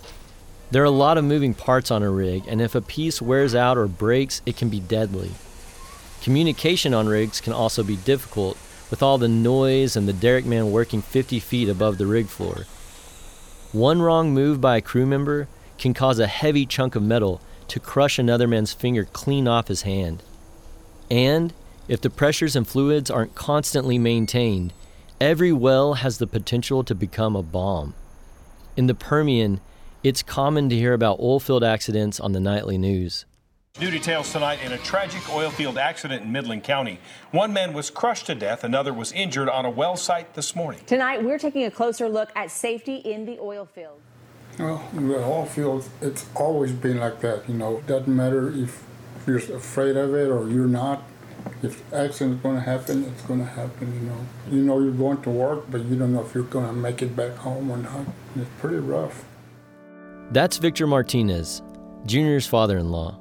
There 0.70 0.82
are 0.82 0.86
a 0.86 0.90
lot 0.90 1.18
of 1.18 1.24
moving 1.24 1.54
parts 1.54 1.90
on 1.90 2.02
a 2.02 2.10
rig, 2.10 2.44
and 2.46 2.60
if 2.60 2.74
a 2.74 2.80
piece 2.80 3.20
wears 3.20 3.54
out 3.54 3.76
or 3.76 3.88
breaks, 3.88 4.40
it 4.46 4.56
can 4.56 4.68
be 4.68 4.80
deadly. 4.80 5.32
Communication 6.22 6.94
on 6.94 7.08
rigs 7.08 7.40
can 7.40 7.52
also 7.52 7.82
be 7.82 7.96
difficult, 7.96 8.56
with 8.90 9.02
all 9.02 9.18
the 9.18 9.28
noise 9.28 9.96
and 9.96 10.06
the 10.06 10.12
derrick 10.12 10.44
man 10.44 10.70
working 10.70 11.02
50 11.02 11.40
feet 11.40 11.68
above 11.68 11.98
the 11.98 12.06
rig 12.06 12.26
floor. 12.26 12.66
One 13.72 14.02
wrong 14.02 14.34
move 14.34 14.60
by 14.60 14.76
a 14.76 14.80
crew 14.80 15.06
member 15.06 15.48
can 15.78 15.94
cause 15.94 16.18
a 16.18 16.26
heavy 16.26 16.66
chunk 16.66 16.94
of 16.96 17.02
metal 17.02 17.40
to 17.68 17.80
crush 17.80 18.18
another 18.18 18.48
man's 18.48 18.72
finger 18.72 19.04
clean 19.04 19.46
off 19.46 19.68
his 19.68 19.82
hand. 19.82 20.22
And 21.10 21.52
If 21.90 22.00
the 22.00 22.08
pressures 22.08 22.54
and 22.54 22.68
fluids 22.68 23.10
aren't 23.10 23.34
constantly 23.34 23.98
maintained, 23.98 24.72
every 25.20 25.52
well 25.52 25.94
has 25.94 26.18
the 26.18 26.26
potential 26.28 26.84
to 26.84 26.94
become 26.94 27.34
a 27.34 27.42
bomb. 27.42 27.94
In 28.80 28.86
the 28.86 28.94
Permian, 28.94 29.60
it's 30.02 30.22
common 30.22 30.70
to 30.70 30.74
hear 30.74 30.94
about 30.94 31.18
oilfield 31.20 31.60
accidents 31.60 32.18
on 32.18 32.32
the 32.32 32.40
nightly 32.40 32.78
news. 32.78 33.26
New 33.78 33.90
details 33.90 34.32
tonight 34.32 34.58
in 34.64 34.72
a 34.72 34.78
tragic 34.78 35.20
oil 35.28 35.50
field 35.50 35.76
accident 35.76 36.22
in 36.22 36.32
Midland 36.32 36.64
County. 36.64 36.98
One 37.30 37.52
man 37.52 37.74
was 37.74 37.90
crushed 37.90 38.24
to 38.28 38.34
death, 38.34 38.64
another 38.64 38.94
was 38.94 39.12
injured 39.12 39.50
on 39.50 39.66
a 39.66 39.70
well 39.70 39.98
site 39.98 40.32
this 40.32 40.56
morning. 40.56 40.80
Tonight, 40.86 41.22
we're 41.22 41.38
taking 41.38 41.64
a 41.64 41.70
closer 41.70 42.08
look 42.08 42.30
at 42.34 42.50
safety 42.50 42.96
in 42.96 43.26
the 43.26 43.38
oil 43.38 43.66
field. 43.66 44.00
Well, 44.58 44.82
in 44.94 45.08
the 45.08 45.22
oil 45.22 45.44
field, 45.44 45.86
it's 46.00 46.24
always 46.34 46.72
been 46.72 47.00
like 47.00 47.20
that. 47.20 47.46
You 47.50 47.56
know, 47.56 47.82
doesn't 47.86 48.16
matter 48.16 48.48
if 48.48 48.82
you're 49.26 49.36
afraid 49.36 49.98
of 49.98 50.14
it 50.14 50.30
or 50.30 50.48
you're 50.48 50.66
not. 50.66 51.02
If 51.62 51.92
accident's 51.92 52.42
going 52.42 52.56
to 52.56 52.60
happen, 52.60 53.04
it's 53.04 53.22
going 53.22 53.40
to 53.40 53.46
happen. 53.46 53.92
You 53.94 54.00
know, 54.00 54.26
you 54.50 54.62
know 54.62 54.80
you're 54.80 54.92
going 54.92 55.22
to 55.22 55.30
work, 55.30 55.64
but 55.70 55.84
you 55.84 55.96
don't 55.96 56.12
know 56.12 56.24
if 56.24 56.34
you're 56.34 56.44
going 56.44 56.66
to 56.66 56.72
make 56.72 57.02
it 57.02 57.14
back 57.14 57.36
home 57.36 57.70
or 57.70 57.76
not. 57.76 58.06
It's 58.36 58.48
pretty 58.58 58.78
rough. 58.78 59.24
That's 60.30 60.58
Victor 60.58 60.86
Martinez, 60.86 61.62
Junior's 62.06 62.46
father 62.46 62.78
in 62.78 62.90
law. 62.90 63.18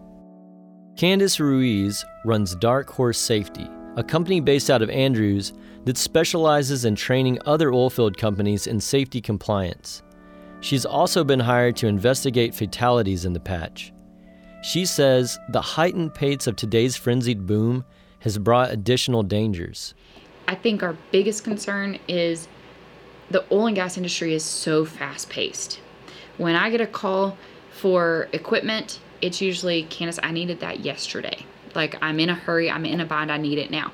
Candice 0.95 1.39
Ruiz 1.39 2.05
runs 2.25 2.55
Dark 2.55 2.89
Horse 2.89 3.17
Safety, 3.17 3.69
a 3.95 4.03
company 4.03 4.39
based 4.41 4.69
out 4.69 4.81
of 4.81 4.89
Andrews 4.89 5.53
that 5.85 5.97
specializes 5.97 6.85
in 6.85 6.95
training 6.95 7.39
other 7.45 7.71
oilfield 7.71 8.17
companies 8.17 8.67
in 8.67 8.79
safety 8.79 9.21
compliance. 9.21 10.03
She's 10.61 10.85
also 10.85 11.23
been 11.23 11.39
hired 11.39 11.77
to 11.77 11.87
investigate 11.87 12.53
fatalities 12.53 13.25
in 13.25 13.33
the 13.33 13.39
patch. 13.39 13.93
She 14.61 14.85
says 14.85 15.39
the 15.49 15.61
heightened 15.61 16.13
pace 16.13 16.47
of 16.47 16.55
today's 16.55 16.97
frenzied 16.97 17.47
boom 17.47 17.85
has 18.19 18.37
brought 18.37 18.71
additional 18.71 19.23
dangers. 19.23 19.93
I 20.47 20.55
think 20.55 20.83
our 20.83 20.97
biggest 21.11 21.43
concern 21.43 21.99
is 22.07 22.47
the 23.29 23.45
oil 23.51 23.67
and 23.67 23.75
gas 23.75 23.97
industry 23.97 24.33
is 24.33 24.43
so 24.43 24.85
fast 24.85 25.29
paced. 25.29 25.79
When 26.37 26.55
I 26.55 26.69
get 26.69 26.81
a 26.81 26.87
call 26.87 27.37
for 27.71 28.27
equipment, 28.33 28.99
it's 29.21 29.41
usually 29.41 29.83
Candace, 29.83 30.19
I 30.23 30.31
needed 30.31 30.59
that 30.61 30.79
yesterday. 30.79 31.45
Like 31.75 31.95
I'm 32.01 32.19
in 32.19 32.29
a 32.29 32.35
hurry, 32.35 32.71
I'm 32.71 32.85
in 32.85 32.99
a 32.99 33.05
bind, 33.05 33.31
I 33.31 33.37
need 33.37 33.57
it 33.57 33.69
now. 33.71 33.91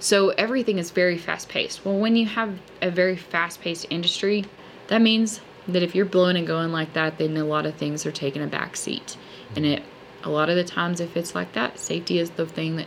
So 0.00 0.30
everything 0.30 0.78
is 0.78 0.90
very 0.90 1.16
fast 1.16 1.48
paced. 1.48 1.84
Well, 1.84 1.98
when 1.98 2.16
you 2.16 2.26
have 2.26 2.58
a 2.80 2.90
very 2.90 3.16
fast 3.16 3.60
paced 3.60 3.86
industry, 3.90 4.44
that 4.88 5.00
means 5.00 5.40
that 5.68 5.84
if 5.84 5.94
you're 5.94 6.04
blowing 6.04 6.36
and 6.36 6.46
going 6.46 6.72
like 6.72 6.92
that, 6.94 7.18
then 7.18 7.36
a 7.36 7.44
lot 7.44 7.66
of 7.66 7.76
things 7.76 8.04
are 8.04 8.10
taking 8.10 8.42
a 8.42 8.48
back 8.48 8.76
seat. 8.76 9.16
And 9.54 9.64
it 9.64 9.82
a 10.24 10.30
lot 10.30 10.48
of 10.48 10.56
the 10.56 10.64
times 10.64 11.00
if 11.00 11.16
it's 11.16 11.34
like 11.34 11.52
that, 11.52 11.78
safety 11.78 12.18
is 12.18 12.30
the 12.30 12.46
thing 12.46 12.76
that 12.76 12.86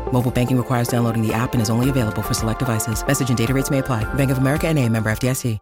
Mobile 0.11 0.31
banking 0.31 0.57
requires 0.57 0.87
downloading 0.87 1.25
the 1.25 1.33
app 1.33 1.53
and 1.53 1.61
is 1.61 1.69
only 1.69 1.89
available 1.89 2.21
for 2.21 2.33
select 2.33 2.59
devices. 2.59 3.05
Message 3.05 3.29
and 3.29 3.37
data 3.37 3.53
rates 3.53 3.71
may 3.71 3.79
apply. 3.79 4.03
Bank 4.13 4.29
of 4.31 4.37
America 4.37 4.67
and 4.67 4.77
a 4.77 4.87
member 4.87 5.11
FDIC. 5.11 5.59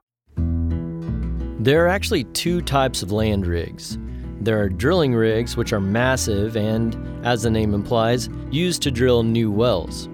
There 1.62 1.84
are 1.86 1.90
actually 1.90 2.24
two 2.24 2.62
types 2.62 3.04
of 3.04 3.12
land 3.12 3.46
rigs. 3.46 3.98
There 4.40 4.58
are 4.62 4.70
drilling 4.70 5.14
rigs, 5.14 5.58
which 5.58 5.74
are 5.74 5.82
massive 5.82 6.56
and, 6.56 6.96
as 7.26 7.44
the 7.44 7.52
name 7.52 7.74
implies, 7.74 8.30
used 8.50 8.82
to 8.84 8.92
drill 8.92 9.24
new 9.24 9.52
wells. 9.52 10.06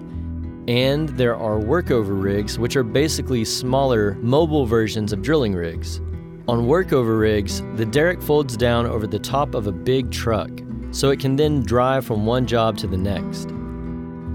And 0.66 1.08
there 1.10 1.36
are 1.36 1.60
workover 1.60 2.20
rigs, 2.20 2.58
which 2.58 2.74
are 2.74 2.82
basically 2.82 3.44
smaller, 3.44 4.14
mobile 4.20 4.66
versions 4.66 5.12
of 5.12 5.22
drilling 5.22 5.54
rigs. 5.54 6.00
On 6.48 6.66
workover 6.66 7.20
rigs, 7.20 7.62
the 7.76 7.86
derrick 7.86 8.20
folds 8.20 8.56
down 8.56 8.86
over 8.86 9.06
the 9.06 9.20
top 9.20 9.54
of 9.54 9.68
a 9.68 9.72
big 9.72 10.10
truck, 10.10 10.50
so 10.90 11.10
it 11.10 11.20
can 11.20 11.36
then 11.36 11.62
drive 11.62 12.04
from 12.04 12.26
one 12.26 12.44
job 12.44 12.76
to 12.78 12.88
the 12.88 12.96
next. 12.96 13.50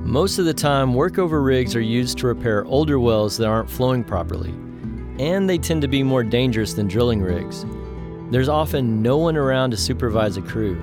Most 0.03 0.39
of 0.39 0.45
the 0.45 0.53
time, 0.53 0.93
workover 0.93 1.45
rigs 1.45 1.75
are 1.75 1.81
used 1.81 2.17
to 2.17 2.27
repair 2.27 2.65
older 2.65 2.99
wells 2.99 3.37
that 3.37 3.47
aren't 3.47 3.69
flowing 3.69 4.03
properly, 4.03 4.49
and 5.19 5.49
they 5.49 5.57
tend 5.57 5.81
to 5.83 5.87
be 5.87 6.03
more 6.03 6.23
dangerous 6.23 6.73
than 6.73 6.87
drilling 6.87 7.21
rigs. 7.21 7.65
There's 8.31 8.49
often 8.49 9.01
no 9.01 9.17
one 9.17 9.37
around 9.37 9.71
to 9.71 9.77
supervise 9.77 10.37
a 10.37 10.41
crew. 10.41 10.75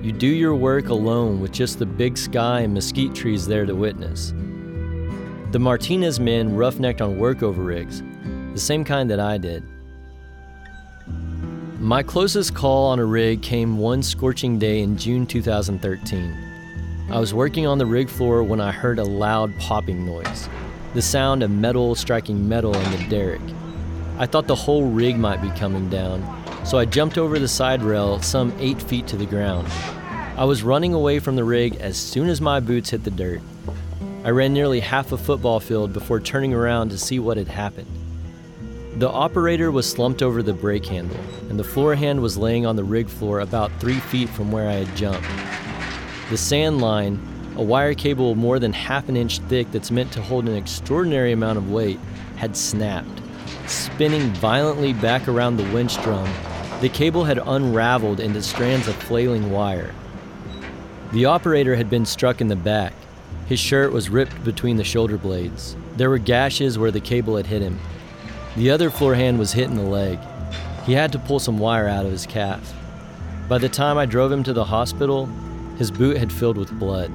You 0.00 0.12
do 0.12 0.28
your 0.28 0.54
work 0.54 0.88
alone 0.88 1.40
with 1.40 1.52
just 1.52 1.78
the 1.80 1.86
big 1.86 2.16
sky 2.16 2.60
and 2.60 2.72
mesquite 2.72 3.14
trees 3.14 3.46
there 3.46 3.66
to 3.66 3.74
witness. 3.74 4.32
The 5.50 5.58
Martinez 5.58 6.20
men 6.20 6.56
roughnecked 6.56 7.02
on 7.02 7.16
workover 7.16 7.66
rigs, 7.66 8.02
the 8.54 8.60
same 8.60 8.84
kind 8.84 9.10
that 9.10 9.20
I 9.20 9.38
did. 9.38 9.64
My 11.78 12.02
closest 12.02 12.54
call 12.54 12.86
on 12.86 13.00
a 13.00 13.04
rig 13.04 13.42
came 13.42 13.76
one 13.76 14.02
scorching 14.02 14.58
day 14.58 14.82
in 14.82 14.96
June 14.96 15.26
2013. 15.26 16.41
I 17.12 17.18
was 17.18 17.34
working 17.34 17.66
on 17.66 17.76
the 17.76 17.84
rig 17.84 18.08
floor 18.08 18.42
when 18.42 18.58
I 18.58 18.72
heard 18.72 18.98
a 18.98 19.04
loud 19.04 19.54
popping 19.58 20.06
noise, 20.06 20.48
the 20.94 21.02
sound 21.02 21.42
of 21.42 21.50
metal 21.50 21.94
striking 21.94 22.48
metal 22.48 22.74
in 22.74 22.90
the 22.90 23.06
derrick. 23.10 23.42
I 24.16 24.24
thought 24.24 24.46
the 24.46 24.54
whole 24.54 24.86
rig 24.86 25.18
might 25.18 25.42
be 25.42 25.50
coming 25.50 25.90
down, 25.90 26.24
so 26.64 26.78
I 26.78 26.86
jumped 26.86 27.18
over 27.18 27.38
the 27.38 27.46
side 27.46 27.82
rail 27.82 28.22
some 28.22 28.54
eight 28.58 28.80
feet 28.80 29.06
to 29.08 29.18
the 29.18 29.26
ground. 29.26 29.68
I 30.38 30.46
was 30.46 30.62
running 30.62 30.94
away 30.94 31.18
from 31.18 31.36
the 31.36 31.44
rig 31.44 31.76
as 31.82 31.98
soon 31.98 32.30
as 32.30 32.40
my 32.40 32.60
boots 32.60 32.88
hit 32.88 33.04
the 33.04 33.10
dirt. 33.10 33.42
I 34.24 34.30
ran 34.30 34.54
nearly 34.54 34.80
half 34.80 35.12
a 35.12 35.18
football 35.18 35.60
field 35.60 35.92
before 35.92 36.18
turning 36.18 36.54
around 36.54 36.88
to 36.92 36.98
see 36.98 37.18
what 37.18 37.36
had 37.36 37.48
happened. 37.48 37.90
The 38.96 39.10
operator 39.10 39.70
was 39.70 39.86
slumped 39.86 40.22
over 40.22 40.42
the 40.42 40.54
brake 40.54 40.86
handle, 40.86 41.20
and 41.50 41.58
the 41.58 41.64
floor 41.64 41.94
hand 41.94 42.22
was 42.22 42.38
laying 42.38 42.64
on 42.64 42.76
the 42.76 42.84
rig 42.84 43.08
floor 43.08 43.40
about 43.40 43.70
three 43.80 44.00
feet 44.00 44.30
from 44.30 44.50
where 44.50 44.66
I 44.66 44.84
had 44.84 44.96
jumped. 44.96 45.28
The 46.32 46.38
sand 46.38 46.80
line, 46.80 47.20
a 47.56 47.62
wire 47.62 47.92
cable 47.92 48.34
more 48.34 48.58
than 48.58 48.72
half 48.72 49.10
an 49.10 49.18
inch 49.18 49.40
thick 49.40 49.70
that's 49.70 49.90
meant 49.90 50.12
to 50.12 50.22
hold 50.22 50.48
an 50.48 50.56
extraordinary 50.56 51.30
amount 51.30 51.58
of 51.58 51.70
weight, 51.70 52.00
had 52.36 52.56
snapped. 52.56 53.20
Spinning 53.66 54.30
violently 54.36 54.94
back 54.94 55.28
around 55.28 55.58
the 55.58 55.70
winch 55.74 56.02
drum, 56.02 56.26
the 56.80 56.88
cable 56.88 57.24
had 57.24 57.38
unraveled 57.44 58.18
into 58.18 58.40
strands 58.40 58.88
of 58.88 58.94
flailing 58.94 59.50
wire. 59.50 59.94
The 61.12 61.26
operator 61.26 61.76
had 61.76 61.90
been 61.90 62.06
struck 62.06 62.40
in 62.40 62.48
the 62.48 62.56
back. 62.56 62.94
His 63.44 63.60
shirt 63.60 63.92
was 63.92 64.08
ripped 64.08 64.42
between 64.42 64.78
the 64.78 64.84
shoulder 64.84 65.18
blades. 65.18 65.76
There 65.98 66.08
were 66.08 66.16
gashes 66.16 66.78
where 66.78 66.90
the 66.90 66.98
cable 66.98 67.36
had 67.36 67.48
hit 67.48 67.60
him. 67.60 67.78
The 68.56 68.70
other 68.70 68.88
floor 68.88 69.16
hand 69.16 69.38
was 69.38 69.52
hit 69.52 69.68
in 69.68 69.76
the 69.76 69.82
leg. 69.82 70.18
He 70.86 70.94
had 70.94 71.12
to 71.12 71.18
pull 71.18 71.40
some 71.40 71.58
wire 71.58 71.88
out 71.88 72.06
of 72.06 72.12
his 72.12 72.24
calf. 72.24 72.72
By 73.50 73.58
the 73.58 73.68
time 73.68 73.98
I 73.98 74.06
drove 74.06 74.32
him 74.32 74.42
to 74.44 74.54
the 74.54 74.64
hospital, 74.64 75.28
his 75.78 75.90
boot 75.90 76.16
had 76.16 76.32
filled 76.32 76.58
with 76.58 76.78
blood. 76.78 77.10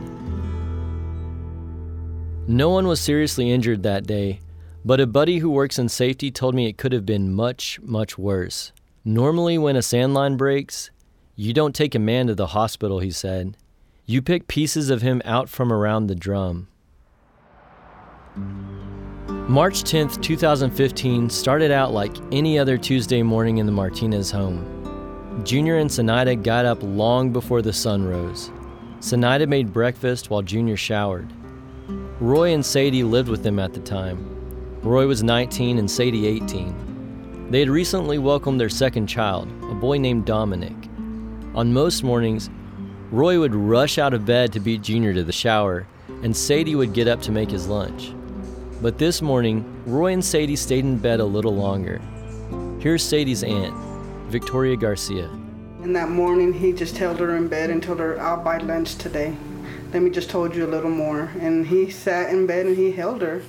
No 2.48 2.70
one 2.70 2.88
was 2.88 3.02
seriously 3.02 3.52
injured 3.52 3.84
that 3.84 4.08
day, 4.08 4.40
but 4.86 5.02
a 5.02 5.08
buddy 5.08 5.40
who 5.40 5.50
works 5.50 5.78
in 5.78 5.90
safety 5.90 6.32
told 6.32 6.56
me 6.56 6.68
it 6.68 6.78
could 6.78 6.94
have 6.94 7.06
been 7.06 7.34
much, 7.34 7.80
much 7.82 8.18
worse. 8.18 8.72
Normally, 9.04 9.58
when 9.58 9.76
a 9.76 9.82
sand 9.82 10.14
line 10.14 10.38
breaks, 10.38 10.90
you 11.36 11.54
don't 11.54 11.76
take 11.76 11.94
a 11.94 12.00
man 12.00 12.28
to 12.28 12.36
the 12.36 12.48
hospital, 12.48 13.00
he 13.00 13.12
said. 13.12 13.58
You 14.06 14.22
pick 14.22 14.48
pieces 14.48 14.90
of 14.90 15.02
him 15.02 15.22
out 15.26 15.50
from 15.50 15.74
around 15.74 16.08
the 16.08 16.16
drum. 16.16 16.70
March 19.50 19.84
10th, 19.84 20.22
2015 20.22 21.30
started 21.30 21.72
out 21.72 21.92
like 21.92 22.16
any 22.32 22.58
other 22.58 22.78
Tuesday 22.78 23.22
morning 23.22 23.58
in 23.58 23.66
the 23.66 23.72
Martinez 23.72 24.32
home. 24.32 24.76
Junior 25.44 25.77
and 25.77 25.89
Sinaida 25.89 26.41
got 26.41 26.65
up 26.65 26.79
long 26.82 27.32
before 27.32 27.62
the 27.62 27.72
sun 27.72 28.03
rose. 28.03 28.50
Sinaida 29.00 29.48
made 29.48 29.72
breakfast 29.72 30.32
while 30.32 30.41
Junior 30.41 30.75
showered. 30.75 31.32
Roy 32.20 32.53
and 32.53 32.65
Sadie 32.65 33.03
lived 33.03 33.29
with 33.29 33.44
them 33.44 33.60
at 33.60 33.74
the 33.74 33.79
time. 33.79 34.79
Roy 34.82 35.06
was 35.06 35.22
19 35.22 35.77
and 35.77 35.89
Sadie 35.89 36.25
18. 36.25 37.50
They 37.51 37.60
had 37.60 37.70
recently 37.70 38.17
welcomed 38.17 38.60
their 38.60 38.67
second 38.67 39.06
child, 39.08 39.48
a 39.70 39.75
boy 39.75 40.00
named 40.00 40.25
Dominic. 40.25 40.75
On 41.53 41.72
most 41.72 42.03
mornings, 42.03 42.50
Roy 43.12 43.39
would 43.39 43.53
rush 43.53 44.00
out 44.00 44.15
of 44.15 44.25
bed 44.25 44.51
to 44.53 44.60
beat 44.60 44.82
Junior 44.82 45.13
to 45.13 45.24
the 45.24 45.32
shower, 45.32 45.86
and 46.24 46.36
Sadie 46.36 46.75
would 46.75 46.94
get 46.94 47.08
up 47.08 47.22
to 47.22 47.32
make 47.32 47.51
his 47.51 47.67
lunch. 47.67 48.12
But 48.82 48.98
this 48.98 49.22
morning, 49.22 49.84
Roy 49.86 50.13
and 50.13 50.25
Sadie 50.25 50.56
stayed 50.56 50.84
in 50.84 50.98
bed 50.98 51.20
a 51.20 51.25
little 51.25 51.56
longer. 51.56 52.01
Here's 52.79 53.03
Sadie's 53.03 53.44
aunt, 53.44 53.75
Victoria 54.29 54.75
Garcia. 54.75 55.29
In 55.84 55.93
that 55.93 56.10
morning, 56.10 56.51
he 56.51 56.74
just 56.74 56.98
held 56.98 57.19
her 57.19 57.36
in 57.38 57.48
bed 57.48 57.69
and 57.69 57.81
told 57.81 58.00
her, 58.00 58.19
I'll 58.19 58.43
buy 58.43 58.57
lunch 58.57 58.96
today. 58.96 59.36
Let 59.93 60.01
me 60.01 60.10
just 60.10 60.29
told 60.29 60.55
you 60.55 60.65
a 60.65 60.67
little 60.67 60.89
more. 60.89 61.31
And 61.39 61.65
he 61.65 61.89
sat 61.89 62.31
in 62.31 62.46
bed 62.46 62.65
and 62.65 62.75
he 62.75 62.91
held 62.91 63.22
her. 63.22 63.41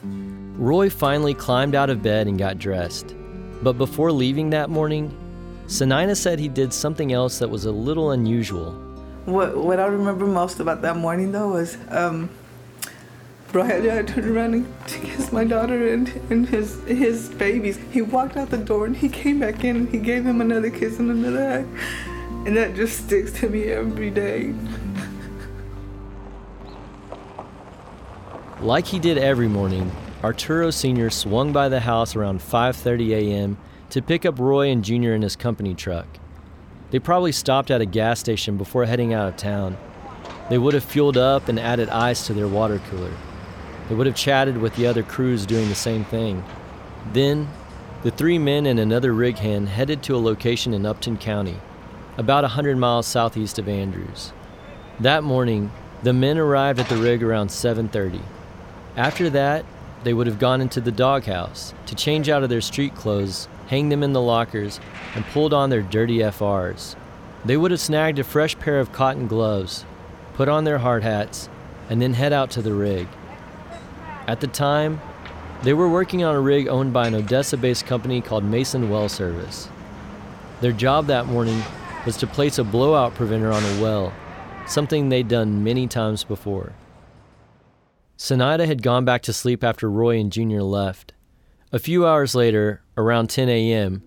Roy 0.56 0.88
finally 0.88 1.34
climbed 1.34 1.74
out 1.74 1.90
of 1.90 2.02
bed 2.02 2.28
and 2.28 2.38
got 2.38 2.58
dressed. 2.58 3.14
But 3.62 3.72
before 3.72 4.12
leaving 4.12 4.50
that 4.50 4.70
morning, 4.70 5.16
Sinaida 5.66 6.16
said 6.16 6.38
he 6.38 6.48
did 6.48 6.72
something 6.72 7.12
else 7.12 7.40
that 7.40 7.48
was 7.48 7.64
a 7.64 7.72
little 7.72 8.12
unusual. 8.12 8.72
What 9.24 9.56
what 9.56 9.78
I 9.78 9.86
remember 9.86 10.26
most 10.26 10.60
about 10.60 10.80
that 10.82 10.96
morning 10.96 11.32
though 11.32 11.50
was 11.50 11.76
um, 11.90 12.30
Around 13.54 13.86
and 13.86 14.78
to 14.88 14.98
kiss 14.98 15.32
my 15.32 15.42
daughter 15.42 15.88
and, 15.88 16.08
and 16.28 16.46
his 16.46 16.82
his 16.84 17.30
babies. 17.30 17.78
He 17.90 18.02
walked 18.02 18.36
out 18.36 18.50
the 18.50 18.58
door 18.58 18.84
and 18.84 18.94
he 18.94 19.08
came 19.08 19.40
back 19.40 19.64
in 19.64 19.76
and 19.76 19.88
he 19.88 19.98
gave 19.98 20.26
him 20.26 20.42
another 20.42 20.68
kiss 20.68 20.98
and 20.98 21.10
another 21.10 21.62
hug. 21.62 22.46
And 22.46 22.56
that 22.58 22.74
just 22.76 23.06
sticks 23.06 23.32
to 23.40 23.48
me 23.48 23.64
every 23.64 24.10
day. 24.10 24.54
Like 28.60 28.86
he 28.86 28.98
did 28.98 29.16
every 29.16 29.48
morning, 29.48 29.90
Arturo 30.22 30.70
Sr. 30.70 31.08
swung 31.08 31.52
by 31.52 31.70
the 31.70 31.80
house 31.80 32.14
around 32.14 32.40
5:30 32.40 33.10
a.m. 33.12 33.56
to 33.90 34.02
pick 34.02 34.26
up 34.26 34.38
Roy 34.38 34.68
and 34.68 34.84
Junior 34.84 35.14
in 35.14 35.22
his 35.22 35.36
company 35.36 35.74
truck. 35.74 36.06
They 36.90 36.98
probably 36.98 37.32
stopped 37.32 37.70
at 37.70 37.80
a 37.80 37.86
gas 37.86 38.20
station 38.20 38.58
before 38.58 38.84
heading 38.84 39.14
out 39.14 39.28
of 39.28 39.36
town. 39.36 39.78
They 40.50 40.58
would 40.58 40.74
have 40.74 40.84
fueled 40.84 41.16
up 41.16 41.48
and 41.48 41.58
added 41.58 41.88
ice 41.88 42.26
to 42.26 42.34
their 42.34 42.48
water 42.48 42.80
cooler. 42.90 43.12
They 43.88 43.94
would 43.94 44.06
have 44.06 44.16
chatted 44.16 44.58
with 44.58 44.76
the 44.76 44.86
other 44.86 45.02
crews 45.02 45.46
doing 45.46 45.68
the 45.68 45.74
same 45.74 46.04
thing. 46.04 46.44
Then, 47.12 47.48
the 48.02 48.10
three 48.10 48.38
men 48.38 48.66
and 48.66 48.78
another 48.78 49.12
rig 49.12 49.38
hand 49.38 49.70
headed 49.70 50.02
to 50.04 50.14
a 50.14 50.18
location 50.18 50.74
in 50.74 50.84
Upton 50.84 51.16
County, 51.16 51.56
about 52.16 52.44
100 52.44 52.76
miles 52.76 53.06
southeast 53.06 53.58
of 53.58 53.68
Andrews. 53.68 54.32
That 55.00 55.24
morning, 55.24 55.70
the 56.02 56.12
men 56.12 56.38
arrived 56.38 56.78
at 56.78 56.88
the 56.88 56.96
rig 56.96 57.22
around 57.22 57.50
7:30. 57.50 58.20
After 58.96 59.30
that, 59.30 59.64
they 60.04 60.12
would 60.12 60.26
have 60.26 60.38
gone 60.38 60.60
into 60.60 60.80
the 60.80 60.92
doghouse 60.92 61.74
to 61.86 61.94
change 61.94 62.28
out 62.28 62.42
of 62.42 62.48
their 62.48 62.60
street 62.60 62.94
clothes, 62.94 63.48
hang 63.68 63.88
them 63.88 64.02
in 64.02 64.12
the 64.12 64.20
lockers, 64.20 64.80
and 65.14 65.26
pulled 65.26 65.54
on 65.54 65.70
their 65.70 65.82
dirty 65.82 66.22
FRs. 66.22 66.94
They 67.44 67.56
would 67.56 67.70
have 67.70 67.80
snagged 67.80 68.18
a 68.18 68.24
fresh 68.24 68.58
pair 68.58 68.78
of 68.80 68.92
cotton 68.92 69.26
gloves, 69.26 69.84
put 70.34 70.48
on 70.48 70.64
their 70.64 70.78
hard 70.78 71.02
hats, 71.02 71.48
and 71.88 72.02
then 72.02 72.14
head 72.14 72.32
out 72.32 72.50
to 72.50 72.62
the 72.62 72.74
rig. 72.74 73.08
At 74.28 74.40
the 74.40 74.46
time, 74.46 75.00
they 75.62 75.72
were 75.72 75.88
working 75.88 76.22
on 76.22 76.34
a 76.34 76.40
rig 76.40 76.68
owned 76.68 76.92
by 76.92 77.06
an 77.06 77.14
Odessa 77.14 77.56
based 77.56 77.86
company 77.86 78.20
called 78.20 78.44
Mason 78.44 78.90
Well 78.90 79.08
Service. 79.08 79.70
Their 80.60 80.72
job 80.72 81.06
that 81.06 81.24
morning 81.24 81.62
was 82.04 82.18
to 82.18 82.26
place 82.26 82.58
a 82.58 82.64
blowout 82.64 83.14
preventer 83.14 83.50
on 83.50 83.64
a 83.64 83.80
well, 83.80 84.12
something 84.66 85.08
they'd 85.08 85.28
done 85.28 85.64
many 85.64 85.86
times 85.86 86.24
before. 86.24 86.74
Sinaida 88.18 88.66
had 88.66 88.82
gone 88.82 89.06
back 89.06 89.22
to 89.22 89.32
sleep 89.32 89.64
after 89.64 89.90
Roy 89.90 90.18
and 90.18 90.30
Junior 90.30 90.62
left. 90.62 91.14
A 91.72 91.78
few 91.78 92.06
hours 92.06 92.34
later, 92.34 92.82
around 92.98 93.30
10 93.30 93.48
a.m., 93.48 94.02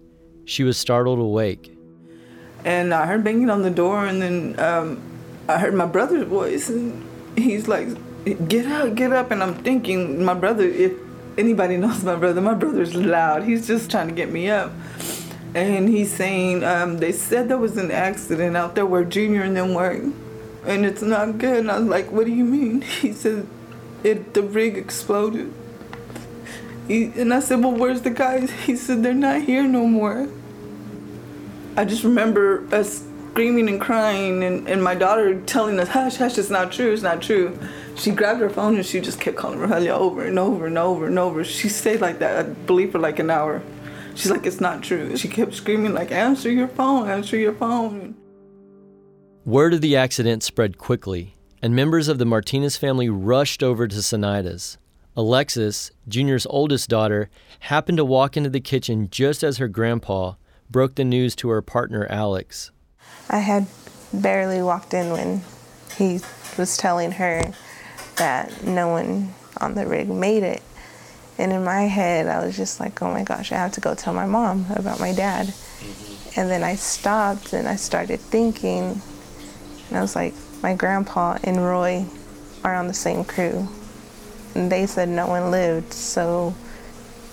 she 0.46 0.64
was 0.64 0.78
startled 0.78 1.18
awake. 1.18 1.76
And 2.64 2.94
I 2.94 3.08
heard 3.08 3.24
banging 3.24 3.50
on 3.50 3.64
the 3.64 3.72
door, 3.72 4.06
and 4.06 4.22
then 4.22 4.60
um, 4.60 5.02
I 5.48 5.58
heard 5.58 5.74
my 5.74 5.88
brother's 5.88 6.28
voice, 6.28 6.70
and 6.70 7.04
he's 7.36 7.68
like, 7.68 7.88
"Get 8.26 8.66
up, 8.68 8.96
get 8.96 9.12
up!" 9.14 9.32
And 9.32 9.42
I'm 9.42 9.56
thinking, 9.56 10.24
my 10.24 10.34
brother. 10.34 10.64
If 10.64 10.94
anybody 11.38 11.78
knows 11.84 12.04
my 12.04 12.16
brother, 12.16 12.42
my 12.42 12.54
brother's 12.54 12.96
loud. 12.96 13.44
He's 13.44 13.68
just 13.68 13.90
trying 13.92 14.08
to 14.08 14.14
get 14.14 14.32
me 14.32 14.50
up. 14.50 14.72
And 15.54 15.90
he's 15.90 16.14
saying, 16.14 16.64
um, 16.64 17.00
"They 17.00 17.12
said 17.12 17.50
there 17.50 17.58
was 17.58 17.78
an 17.78 17.92
accident 17.92 18.56
out 18.56 18.76
there 18.76 18.86
where 18.86 19.04
Junior 19.04 19.44
and 19.44 19.56
them 19.58 19.74
were, 19.74 20.02
and 20.66 20.86
it's 20.86 21.02
not 21.02 21.38
good." 21.38 21.60
And 21.60 21.72
I 21.72 21.80
was 21.80 21.88
like, 21.88 22.12
"What 22.12 22.26
do 22.26 22.32
you 22.32 22.46
mean?" 22.46 22.82
He 23.02 23.12
said, 23.12 23.48
"It 24.04 24.34
the 24.34 24.44
rig 24.44 24.78
exploded." 24.78 25.52
He, 26.88 27.06
and 27.18 27.34
I 27.34 27.40
said, 27.42 27.62
"Well, 27.62 27.74
where's 27.74 28.02
the 28.02 28.12
guys?" 28.12 28.52
He 28.66 28.76
said, 28.76 29.04
"They're 29.04 29.14
not 29.14 29.42
here 29.42 29.64
no 29.64 29.86
more." 29.86 30.30
I 31.76 31.86
just 31.86 32.04
remember 32.04 32.68
us 32.74 33.04
screaming 33.32 33.70
and 33.70 33.80
crying, 33.80 34.44
and, 34.44 34.68
and 34.68 34.84
my 34.84 34.96
daughter 34.96 35.40
telling 35.42 35.80
us, 35.80 35.90
"Hush, 35.90 36.18
hush, 36.18 36.38
it's 36.38 36.50
not 36.50 36.72
true, 36.72 36.94
it's 36.94 37.04
not 37.04 37.22
true." 37.22 37.58
She 37.96 38.12
grabbed 38.12 38.42
her 38.42 38.50
phone 38.50 38.76
and 38.76 38.86
she 38.86 39.00
just 39.00 39.20
kept 39.20 39.38
calling 39.38 39.60
Rogelio 39.60 39.92
over 39.92 40.26
and 40.26 40.40
over 40.40 40.66
and 40.66 40.78
over 40.78 41.08
and 41.08 41.20
over. 41.20 41.44
She 41.44 41.70
stayed 41.70 42.02
like 42.02 42.20
that, 42.20 42.46
I 42.46 42.50
believe, 42.50 42.92
for 42.92 43.00
like 43.00 43.20
an 43.20 43.30
hour. 43.30 43.62
She's 44.16 44.32
like, 44.32 44.46
"It's 44.46 44.60
not 44.60 44.82
true." 44.82 45.16
She 45.18 45.28
kept 45.28 45.54
screaming 45.54 45.94
like, 45.94 46.12
"Answer 46.12 46.52
your 46.52 46.68
phone, 46.68 47.08
answer 47.08 47.38
your 47.38 47.54
phone." 47.54 48.16
Word 49.46 49.74
of 49.74 49.82
the 49.82 49.96
accident 49.96 50.44
spread 50.44 50.78
quickly, 50.78 51.36
and 51.62 51.76
members 51.76 52.08
of 52.08 52.18
the 52.18 52.26
Martinez 52.26 52.78
family 52.78 53.10
rushed 53.10 53.64
over 53.64 53.88
to 53.88 54.02
Sinaida's. 54.02 54.78
Alexis, 55.16 55.92
Junior's 56.08 56.48
oldest 56.50 56.90
daughter, 56.90 57.30
happened 57.62 57.98
to 57.98 58.06
walk 58.06 58.38
into 58.38 58.50
the 58.50 58.60
kitchen 58.60 59.08
just 59.10 59.44
as 59.44 59.58
her 59.58 59.68
grandpa 59.68 60.34
broke 60.70 60.96
the 60.96 61.04
news 61.04 61.36
to 61.36 61.50
her 61.50 61.62
partner 61.62 62.08
Alex. 62.10 62.72
I 63.30 63.40
had 63.40 63.68
barely 64.14 64.62
walked 64.62 64.94
in 64.94 65.12
when 65.12 65.42
he 65.98 66.22
was 66.58 66.78
telling 66.78 67.14
her 67.14 67.54
that 68.18 68.64
no 68.64 68.90
one 68.90 69.34
on 69.60 69.76
the 69.76 69.86
rig 69.86 70.10
made 70.10 70.44
it. 70.44 70.62
And 71.38 71.52
in 71.52 71.64
my 71.64 71.84
head, 71.84 72.28
I 72.28 72.46
was 72.46 72.56
just 72.56 72.80
like, 72.80 73.02
oh 73.02 73.12
my 73.12 73.24
gosh, 73.24 73.52
I 73.52 73.56
have 73.56 73.72
to 73.74 73.82
go 73.82 73.96
tell 73.96 74.14
my 74.14 74.26
mom 74.26 74.66
about 74.76 75.00
my 75.00 75.14
dad. 75.14 75.48
Mm-hmm. 75.48 76.40
And 76.40 76.50
then 76.50 76.64
I 76.64 76.76
stopped 76.76 77.54
and 77.54 77.68
I 77.68 77.76
started 77.76 78.20
thinking, 78.20 79.02
and 79.90 79.98
I 79.98 80.02
was 80.02 80.16
like, 80.16 80.34
my 80.62 80.76
grandpa 80.76 81.38
and 81.44 81.58
Roy 81.58 82.06
are 82.64 82.76
on 82.76 82.88
the 82.88 82.94
same 82.94 83.24
crew. 83.24 83.68
And 84.56 84.72
they 84.72 84.86
said 84.86 85.10
no 85.10 85.28
one 85.28 85.50
lived, 85.50 85.94
so 85.94 86.54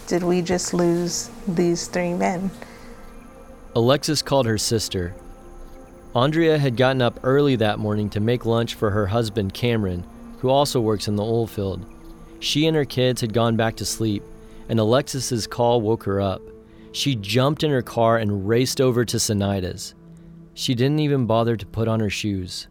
did 0.07 0.23
we 0.23 0.41
just 0.41 0.73
lose 0.73 1.31
these 1.47 1.87
three 1.87 2.15
men? 2.15 2.51
Alexis 3.75 4.23
called 4.23 4.47
her 4.47 4.59
sister. 4.59 5.15
Andrea 6.15 6.59
had 6.59 6.77
gotten 6.77 7.03
up 7.03 7.21
early 7.23 7.57
that 7.57 7.79
morning 7.79 8.09
to 8.11 8.21
make 8.21 8.47
lunch 8.47 8.75
for 8.75 8.91
her 8.91 9.09
husband 9.09 9.53
Cameron, 9.53 10.05
who 10.39 10.49
also 10.49 10.81
works 10.81 11.09
in 11.09 11.17
the 11.17 11.25
oil 11.25 11.47
field. 11.47 11.85
She 12.41 12.67
and 12.67 12.77
her 12.77 12.85
kids 12.85 13.21
had 13.21 13.33
gone 13.33 13.57
back 13.57 13.77
to 13.77 13.85
sleep, 13.85 14.23
and 14.69 14.79
Alexis's 14.79 15.47
call 15.47 15.81
woke 15.81 16.05
her 16.05 16.21
up. 16.21 16.43
She 16.93 17.17
jumped 17.17 17.63
in 17.63 17.71
her 17.71 17.83
car 17.83 18.17
and 18.17 18.49
raced 18.49 18.81
over 18.81 19.05
to 19.05 19.19
Sinaida's. 19.19 19.95
She 20.55 20.75
didn't 20.75 21.01
even 21.01 21.27
bother 21.27 21.57
to 21.57 21.67
put 21.67 21.89
on 21.89 22.01
her 22.01 22.11
shoes. 22.11 22.69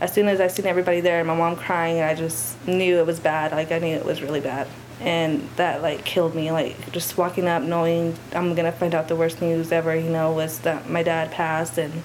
As 0.00 0.12
soon 0.12 0.28
as 0.28 0.40
I 0.40 0.46
seen 0.46 0.66
everybody 0.66 1.00
there 1.00 1.18
and 1.18 1.26
my 1.26 1.36
mom 1.36 1.56
crying, 1.56 2.00
I 2.00 2.14
just 2.14 2.66
knew 2.66 2.98
it 2.98 3.06
was 3.06 3.18
bad. 3.18 3.52
Like 3.52 3.72
I 3.72 3.78
knew 3.78 3.94
it 3.94 4.04
was 4.04 4.22
really 4.22 4.40
bad. 4.40 4.68
And 5.00 5.48
that 5.56 5.82
like 5.82 6.04
killed 6.04 6.34
me. 6.34 6.52
Like 6.52 6.92
just 6.92 7.16
walking 7.16 7.48
up 7.48 7.62
knowing 7.62 8.16
I'm 8.32 8.54
gonna 8.54 8.72
find 8.72 8.94
out 8.94 9.08
the 9.08 9.16
worst 9.16 9.40
news 9.40 9.72
ever, 9.72 9.96
you 9.96 10.10
know, 10.10 10.32
was 10.32 10.60
that 10.60 10.88
my 10.88 11.02
dad 11.02 11.30
passed 11.30 11.78
and 11.78 12.02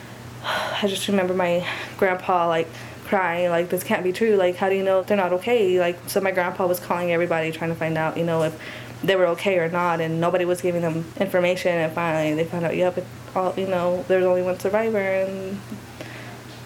I 0.42 0.86
just 0.88 1.08
remember 1.08 1.34
my 1.34 1.66
grandpa 1.98 2.48
like 2.48 2.68
crying, 3.14 3.48
like 3.48 3.68
this 3.68 3.84
can't 3.84 4.02
be 4.02 4.12
true. 4.12 4.34
Like 4.34 4.56
how 4.56 4.68
do 4.68 4.74
you 4.74 4.82
know 4.82 5.02
they're 5.04 5.16
not 5.16 5.32
okay? 5.34 5.78
Like 5.78 5.96
so 6.08 6.20
my 6.20 6.32
grandpa 6.32 6.66
was 6.66 6.80
calling 6.80 7.12
everybody 7.12 7.52
trying 7.52 7.70
to 7.70 7.76
find 7.76 7.96
out, 7.96 8.16
you 8.16 8.24
know, 8.24 8.42
if 8.42 8.58
they 9.04 9.14
were 9.14 9.26
okay 9.26 9.58
or 9.58 9.68
not 9.68 10.00
and 10.00 10.20
nobody 10.20 10.44
was 10.44 10.60
giving 10.60 10.82
them 10.82 11.04
information 11.18 11.72
and 11.72 11.92
finally 11.92 12.34
they 12.34 12.44
found 12.44 12.64
out, 12.64 12.76
yep, 12.76 12.98
it 12.98 13.06
all 13.36 13.54
you 13.56 13.68
know, 13.68 14.04
there's 14.08 14.24
only 14.24 14.42
one 14.42 14.58
survivor 14.58 14.98
and 14.98 15.60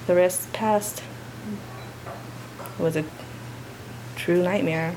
the 0.06 0.14
rest 0.14 0.50
passed. 0.54 1.02
It 2.78 2.82
was 2.82 2.96
a 2.96 3.04
true 4.16 4.42
nightmare. 4.42 4.96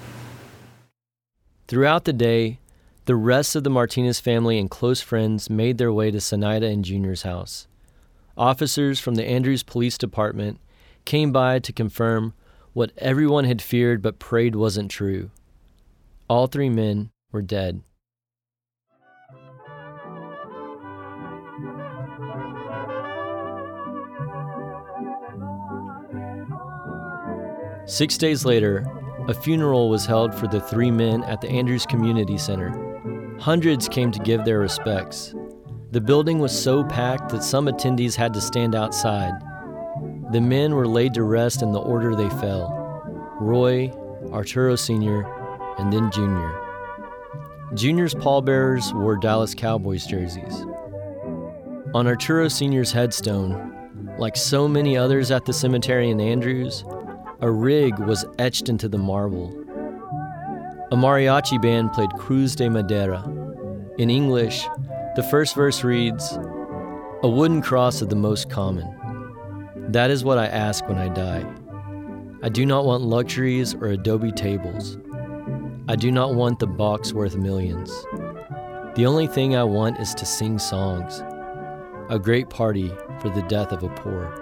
Throughout 1.67 2.05
the 2.05 2.13
day, 2.13 2.59
the 3.05 3.17
rest 3.17 3.57
of 3.57 3.65
the 3.65 3.69
Martinez 3.69 4.21
family 4.21 4.57
and 4.57 4.69
close 4.69 5.01
friends 5.01 5.49
made 5.49 5.77
their 5.79 5.91
way 5.91 6.11
to 6.11 6.19
Sinaida 6.19 6.71
and 6.71 6.85
Junior's 6.85 7.23
house. 7.23 7.67
Officers 8.37 9.01
from 9.01 9.15
the 9.15 9.25
Andrews 9.25 9.63
Police 9.63 9.97
Department 9.97 10.57
came 11.05 11.31
by 11.31 11.59
to 11.59 11.73
confirm 11.73 12.33
what 12.73 12.91
everyone 12.97 13.45
had 13.45 13.61
feared 13.61 14.01
but 14.01 14.19
prayed 14.19 14.55
wasn't 14.55 14.91
true. 14.91 15.29
All 16.29 16.47
three 16.47 16.69
men 16.69 17.11
were 17.31 17.41
dead. 17.41 17.81
Six 27.85 28.17
days 28.17 28.45
later, 28.45 28.85
a 29.27 29.33
funeral 29.33 29.89
was 29.89 30.05
held 30.05 30.33
for 30.33 30.47
the 30.47 30.61
three 30.61 30.91
men 30.91 31.23
at 31.25 31.41
the 31.41 31.49
Andrews 31.49 31.85
Community 31.85 32.37
Center. 32.37 32.71
Hundreds 33.39 33.89
came 33.89 34.11
to 34.11 34.19
give 34.19 34.45
their 34.45 34.59
respects. 34.59 35.35
The 35.91 35.99
building 35.99 36.39
was 36.39 36.57
so 36.57 36.85
packed 36.85 37.29
that 37.29 37.43
some 37.43 37.65
attendees 37.65 38.15
had 38.15 38.33
to 38.35 38.39
stand 38.39 38.75
outside. 38.75 39.33
The 40.31 40.39
men 40.39 40.75
were 40.75 40.87
laid 40.87 41.13
to 41.15 41.23
rest 41.23 41.61
in 41.61 41.73
the 41.73 41.81
order 41.81 42.15
they 42.15 42.29
fell 42.29 42.77
Roy, 43.41 43.91
Arturo 44.31 44.77
Sr., 44.77 45.25
and 45.77 45.91
then 45.91 46.09
Junior. 46.09 46.57
Junior's 47.73 48.13
pallbearers 48.13 48.93
wore 48.93 49.17
Dallas 49.17 49.53
Cowboys 49.53 50.05
jerseys. 50.05 50.65
On 51.93 52.07
Arturo 52.07 52.47
Sr.'s 52.47 52.93
headstone, 52.93 54.15
like 54.17 54.37
so 54.37 54.69
many 54.69 54.95
others 54.95 55.31
at 55.31 55.43
the 55.43 55.51
cemetery 55.51 56.09
in 56.09 56.21
Andrews, 56.21 56.85
a 57.41 57.51
rig 57.51 57.99
was 57.99 58.23
etched 58.39 58.69
into 58.69 58.87
the 58.87 58.97
marble. 58.97 59.49
A 60.91 60.95
mariachi 60.95 61.61
band 61.61 61.91
played 61.91 62.11
Cruz 62.11 62.55
de 62.55 62.69
Madera. 62.69 63.23
In 63.97 64.09
English, 64.09 64.65
the 65.17 65.27
first 65.29 65.55
verse 65.55 65.83
reads 65.83 66.37
A 67.23 67.27
wooden 67.27 67.61
cross 67.61 68.01
of 68.01 68.07
the 68.07 68.15
most 68.15 68.49
common. 68.49 69.00
That 69.91 70.09
is 70.09 70.23
what 70.23 70.37
I 70.37 70.47
ask 70.47 70.87
when 70.87 70.97
I 70.97 71.09
die. 71.09 71.45
I 72.41 72.47
do 72.47 72.65
not 72.65 72.85
want 72.85 73.03
luxuries 73.03 73.75
or 73.75 73.87
adobe 73.87 74.31
tables. 74.31 74.97
I 75.89 75.97
do 75.97 76.13
not 76.13 76.33
want 76.33 76.59
the 76.59 76.67
box 76.67 77.11
worth 77.11 77.35
millions. 77.35 77.89
The 78.95 79.05
only 79.05 79.27
thing 79.27 79.53
I 79.53 79.65
want 79.65 79.99
is 79.99 80.15
to 80.15 80.25
sing 80.25 80.59
songs. 80.59 81.21
A 82.09 82.17
great 82.17 82.49
party 82.49 82.89
for 83.19 83.27
the 83.31 83.41
death 83.49 83.73
of 83.73 83.83
a 83.83 83.89
poor. 83.89 84.33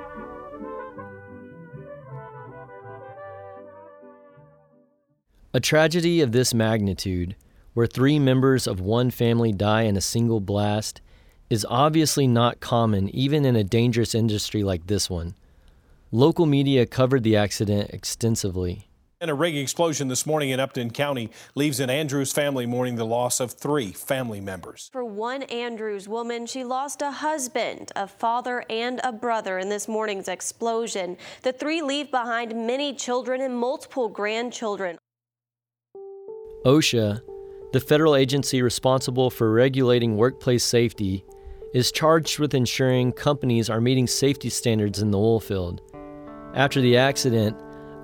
A 5.55 5.59
tragedy 5.59 6.21
of 6.21 6.31
this 6.31 6.53
magnitude, 6.53 7.35
where 7.73 7.88
three 7.88 8.19
members 8.19 8.67
of 8.67 8.81
one 8.81 9.09
family 9.09 9.51
die 9.51 9.81
in 9.81 9.97
a 9.97 10.01
single 10.01 10.41
blast, 10.41 11.01
is 11.49 11.65
obviously 11.69 12.27
not 12.27 12.59
common 12.59 13.09
even 13.09 13.45
in 13.45 13.55
a 13.55 13.63
dangerous 13.63 14.13
industry 14.13 14.63
like 14.63 14.88
this 14.88 15.09
one. 15.09 15.35
Local 16.12 16.45
media 16.45 16.85
covered 16.85 17.23
the 17.23 17.35
accident 17.35 17.89
extensively. 17.91 18.89
And 19.21 19.29
a 19.29 19.33
rig 19.33 19.57
explosion 19.57 20.07
this 20.07 20.25
morning 20.25 20.51
in 20.51 20.62
Upton 20.62 20.91
County 20.91 21.29
leaves 21.53 21.81
an 21.81 21.89
Andrews 21.89 22.31
family 22.31 22.65
mourning 22.65 22.95
the 22.95 23.05
loss 23.05 23.41
of 23.41 23.51
three 23.51 23.91
family 23.91 24.39
members. 24.39 24.89
For 24.93 25.03
one 25.03 25.43
Andrews 25.43 26.07
woman, 26.07 26.45
she 26.45 26.63
lost 26.63 27.01
a 27.01 27.12
husband, 27.12 27.91
a 27.97 28.07
father, 28.07 28.63
and 28.69 29.01
a 29.03 29.12
brother 29.12 29.59
in 29.59 29.67
this 29.67 29.89
morning's 29.89 30.29
explosion. 30.29 31.17
The 31.41 31.51
three 31.51 31.81
leave 31.81 32.12
behind 32.12 32.55
many 32.65 32.93
children 32.93 33.41
and 33.41 33.57
multiple 33.57 34.07
grandchildren. 34.07 34.97
OSHA, 36.65 37.21
the 37.73 37.79
federal 37.81 38.15
agency 38.15 38.62
responsible 38.62 39.29
for 39.29 39.51
regulating 39.51 40.15
workplace 40.15 40.63
safety, 40.63 41.25
is 41.73 41.91
charged 41.91 42.39
with 42.39 42.53
ensuring 42.53 43.12
companies 43.12 43.69
are 43.69 43.82
meeting 43.82 44.08
safety 44.08 44.49
standards 44.49 45.01
in 45.01 45.12
the 45.12 45.17
oil 45.19 45.39
field. 45.39 45.82
After 46.53 46.82
the 46.82 46.97
accident, 46.97 47.58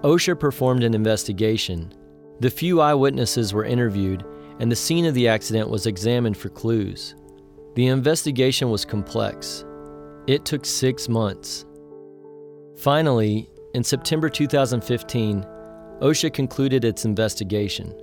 OSHA 0.04 0.40
performed 0.40 0.84
an 0.84 0.94
investigation. 0.94 1.94
The 2.42 2.50
few 2.50 2.82
eyewitnesses 2.82 3.54
were 3.54 3.66
interviewed, 3.66 4.24
and 4.60 4.72
the 4.72 4.76
scene 4.76 5.06
of 5.06 5.14
the 5.14 5.28
accident 5.28 5.70
was 5.70 5.88
examined 5.88 6.38
for 6.38 6.50
clues. 6.50 7.16
The 7.76 7.88
investigation 7.88 8.70
was 8.70 8.86
complex. 8.86 9.66
It 10.28 10.46
took 10.46 10.66
six 10.66 11.10
months. 11.10 11.66
Finally, 12.78 13.50
in 13.74 13.84
September 13.84 14.30
2015, 14.30 15.46
OSHA 16.02 16.34
concluded 16.34 16.86
its 16.86 17.06
investigation. 17.06 17.94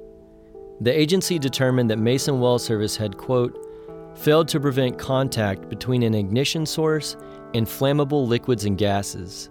The 0.80 0.98
agency 0.98 1.38
determined 1.38 1.90
that 1.90 1.98
Mason 1.98 2.40
Well 2.40 2.58
Service 2.58 2.96
had, 2.96 3.16
quote, 3.16 3.61
failed 4.14 4.48
to 4.48 4.60
prevent 4.60 4.98
contact 4.98 5.68
between 5.68 6.02
an 6.02 6.14
ignition 6.14 6.66
source 6.66 7.16
and 7.54 7.66
flammable 7.66 8.26
liquids 8.26 8.64
and 8.64 8.78
gases. 8.78 9.50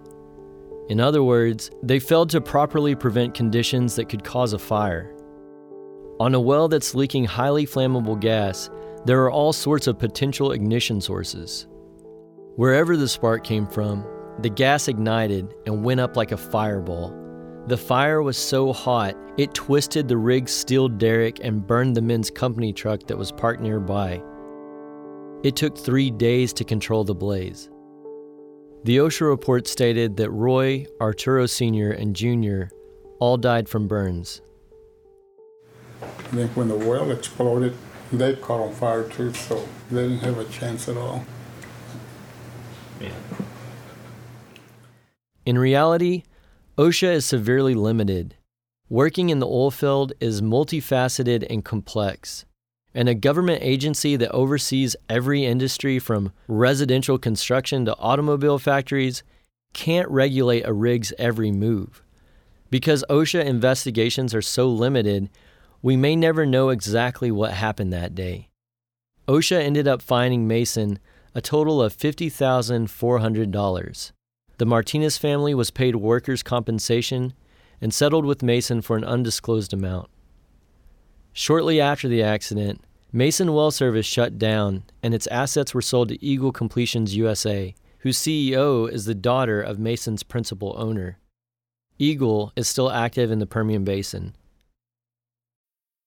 In 0.88 1.00
other 1.00 1.22
words, 1.22 1.70
they 1.82 1.98
failed 1.98 2.30
to 2.30 2.40
properly 2.40 2.94
prevent 2.94 3.34
conditions 3.34 3.96
that 3.96 4.08
could 4.08 4.24
cause 4.24 4.52
a 4.52 4.58
fire. 4.58 5.14
On 6.20 6.34
a 6.34 6.40
well 6.40 6.68
that's 6.68 6.94
leaking 6.94 7.24
highly 7.24 7.66
flammable 7.66 8.18
gas, 8.18 8.68
there 9.04 9.22
are 9.22 9.30
all 9.30 9.52
sorts 9.52 9.86
of 9.86 9.98
potential 9.98 10.52
ignition 10.52 11.00
sources. 11.00 11.66
Wherever 12.56 12.96
the 12.96 13.08
spark 13.08 13.44
came 13.44 13.66
from, 13.66 14.04
the 14.40 14.50
gas 14.50 14.88
ignited 14.88 15.54
and 15.66 15.84
went 15.84 16.00
up 16.00 16.16
like 16.16 16.32
a 16.32 16.36
fireball. 16.36 17.18
The 17.66 17.76
fire 17.76 18.22
was 18.22 18.36
so 18.36 18.72
hot, 18.72 19.16
it 19.38 19.54
twisted 19.54 20.08
the 20.08 20.16
rig's 20.16 20.52
steel 20.52 20.88
derrick 20.88 21.40
and 21.42 21.66
burned 21.66 21.96
the 21.96 22.02
men's 22.02 22.30
company 22.30 22.72
truck 22.72 23.06
that 23.06 23.16
was 23.16 23.32
parked 23.32 23.62
nearby. 23.62 24.22
It 25.42 25.56
took 25.56 25.76
three 25.76 26.10
days 26.10 26.52
to 26.52 26.64
control 26.64 27.02
the 27.02 27.14
blaze. 27.14 27.68
The 28.84 28.98
OSHA 28.98 29.28
report 29.28 29.66
stated 29.66 30.16
that 30.16 30.30
Roy, 30.30 30.86
Arturo 31.00 31.46
Sr., 31.46 31.90
and 31.90 32.14
Jr. 32.14 32.74
all 33.18 33.36
died 33.36 33.68
from 33.68 33.88
burns. 33.88 34.40
I 36.00 36.06
think 36.06 36.56
when 36.56 36.68
the 36.68 36.76
well 36.76 37.10
exploded, 37.10 37.76
they 38.12 38.36
caught 38.36 38.60
on 38.60 38.72
fire 38.72 39.08
too, 39.08 39.32
so 39.34 39.68
they 39.90 40.08
didn't 40.08 40.20
have 40.20 40.38
a 40.38 40.44
chance 40.44 40.88
at 40.88 40.96
all. 40.96 41.24
Yeah. 43.00 43.10
In 45.44 45.58
reality, 45.58 46.22
OSHA 46.78 47.14
is 47.14 47.26
severely 47.26 47.74
limited. 47.74 48.36
Working 48.88 49.30
in 49.30 49.40
the 49.40 49.46
oil 49.46 49.72
field 49.72 50.12
is 50.20 50.40
multifaceted 50.40 51.44
and 51.50 51.64
complex. 51.64 52.44
And 52.94 53.08
a 53.08 53.14
government 53.14 53.62
agency 53.62 54.16
that 54.16 54.32
oversees 54.32 54.96
every 55.08 55.46
industry 55.46 55.98
from 55.98 56.32
residential 56.46 57.18
construction 57.18 57.86
to 57.86 57.96
automobile 57.98 58.58
factories 58.58 59.22
can't 59.72 60.10
regulate 60.10 60.66
a 60.66 60.72
rig's 60.72 61.12
every 61.18 61.50
move. 61.50 62.02
Because 62.70 63.04
OSHA 63.08 63.44
investigations 63.44 64.34
are 64.34 64.42
so 64.42 64.68
limited, 64.68 65.30
we 65.80 65.96
may 65.96 66.16
never 66.16 66.44
know 66.44 66.68
exactly 66.68 67.30
what 67.30 67.52
happened 67.52 67.92
that 67.92 68.14
day. 68.14 68.50
OSHA 69.26 69.62
ended 69.62 69.88
up 69.88 70.02
fining 70.02 70.48
Mason 70.48 70.98
a 71.34 71.40
total 71.40 71.80
of 71.80 71.96
$50,400. 71.96 74.12
The 74.58 74.66
Martinez 74.66 75.16
family 75.16 75.54
was 75.54 75.70
paid 75.70 75.96
workers' 75.96 76.42
compensation 76.42 77.32
and 77.80 77.94
settled 77.94 78.26
with 78.26 78.42
Mason 78.42 78.82
for 78.82 78.96
an 78.96 79.04
undisclosed 79.04 79.72
amount. 79.72 80.10
Shortly 81.32 81.80
after 81.80 82.08
the 82.08 82.22
accident, 82.22 82.82
Mason 83.10 83.54
Well 83.54 83.70
Service 83.70 84.04
shut 84.04 84.38
down 84.38 84.84
and 85.02 85.14
its 85.14 85.26
assets 85.28 85.72
were 85.72 85.80
sold 85.80 86.10
to 86.10 86.24
Eagle 86.24 86.52
Completions 86.52 87.16
USA, 87.16 87.74
whose 88.00 88.18
CEO 88.18 88.90
is 88.90 89.06
the 89.06 89.14
daughter 89.14 89.60
of 89.62 89.78
Mason's 89.78 90.22
principal 90.22 90.74
owner. 90.76 91.18
Eagle 91.98 92.52
is 92.54 92.68
still 92.68 92.90
active 92.90 93.30
in 93.30 93.38
the 93.38 93.46
Permian 93.46 93.84
Basin. 93.84 94.34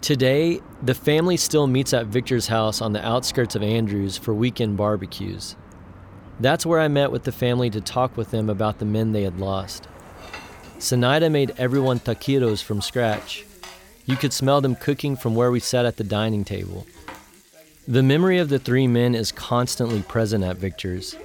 Today, 0.00 0.60
the 0.82 0.94
family 0.94 1.36
still 1.36 1.66
meets 1.66 1.92
at 1.92 2.06
Victor's 2.06 2.46
house 2.46 2.80
on 2.80 2.92
the 2.92 3.06
outskirts 3.06 3.54
of 3.54 3.62
Andrews 3.62 4.16
for 4.16 4.32
weekend 4.32 4.76
barbecues. 4.76 5.56
That's 6.40 6.64
where 6.64 6.80
I 6.80 6.88
met 6.88 7.10
with 7.10 7.24
the 7.24 7.32
family 7.32 7.68
to 7.70 7.80
talk 7.80 8.16
with 8.16 8.30
them 8.30 8.48
about 8.48 8.78
the 8.78 8.84
men 8.84 9.12
they 9.12 9.24
had 9.24 9.40
lost. 9.40 9.88
Sinaida 10.78 11.30
made 11.30 11.52
everyone 11.58 11.98
taquitos 11.98 12.62
from 12.62 12.80
scratch. 12.80 13.44
You 14.06 14.16
could 14.16 14.32
smell 14.32 14.60
them 14.60 14.76
cooking 14.76 15.16
from 15.16 15.34
where 15.34 15.50
we 15.50 15.58
sat 15.58 15.84
at 15.84 15.96
the 15.96 16.04
dining 16.04 16.44
table. 16.44 16.86
The 17.88 18.02
memory 18.02 18.38
of 18.38 18.48
the 18.48 18.60
three 18.60 18.86
men 18.86 19.16
is 19.16 19.32
constantly 19.32 20.02
present 20.02 20.44
at 20.44 20.58
Victor's. 20.58 21.16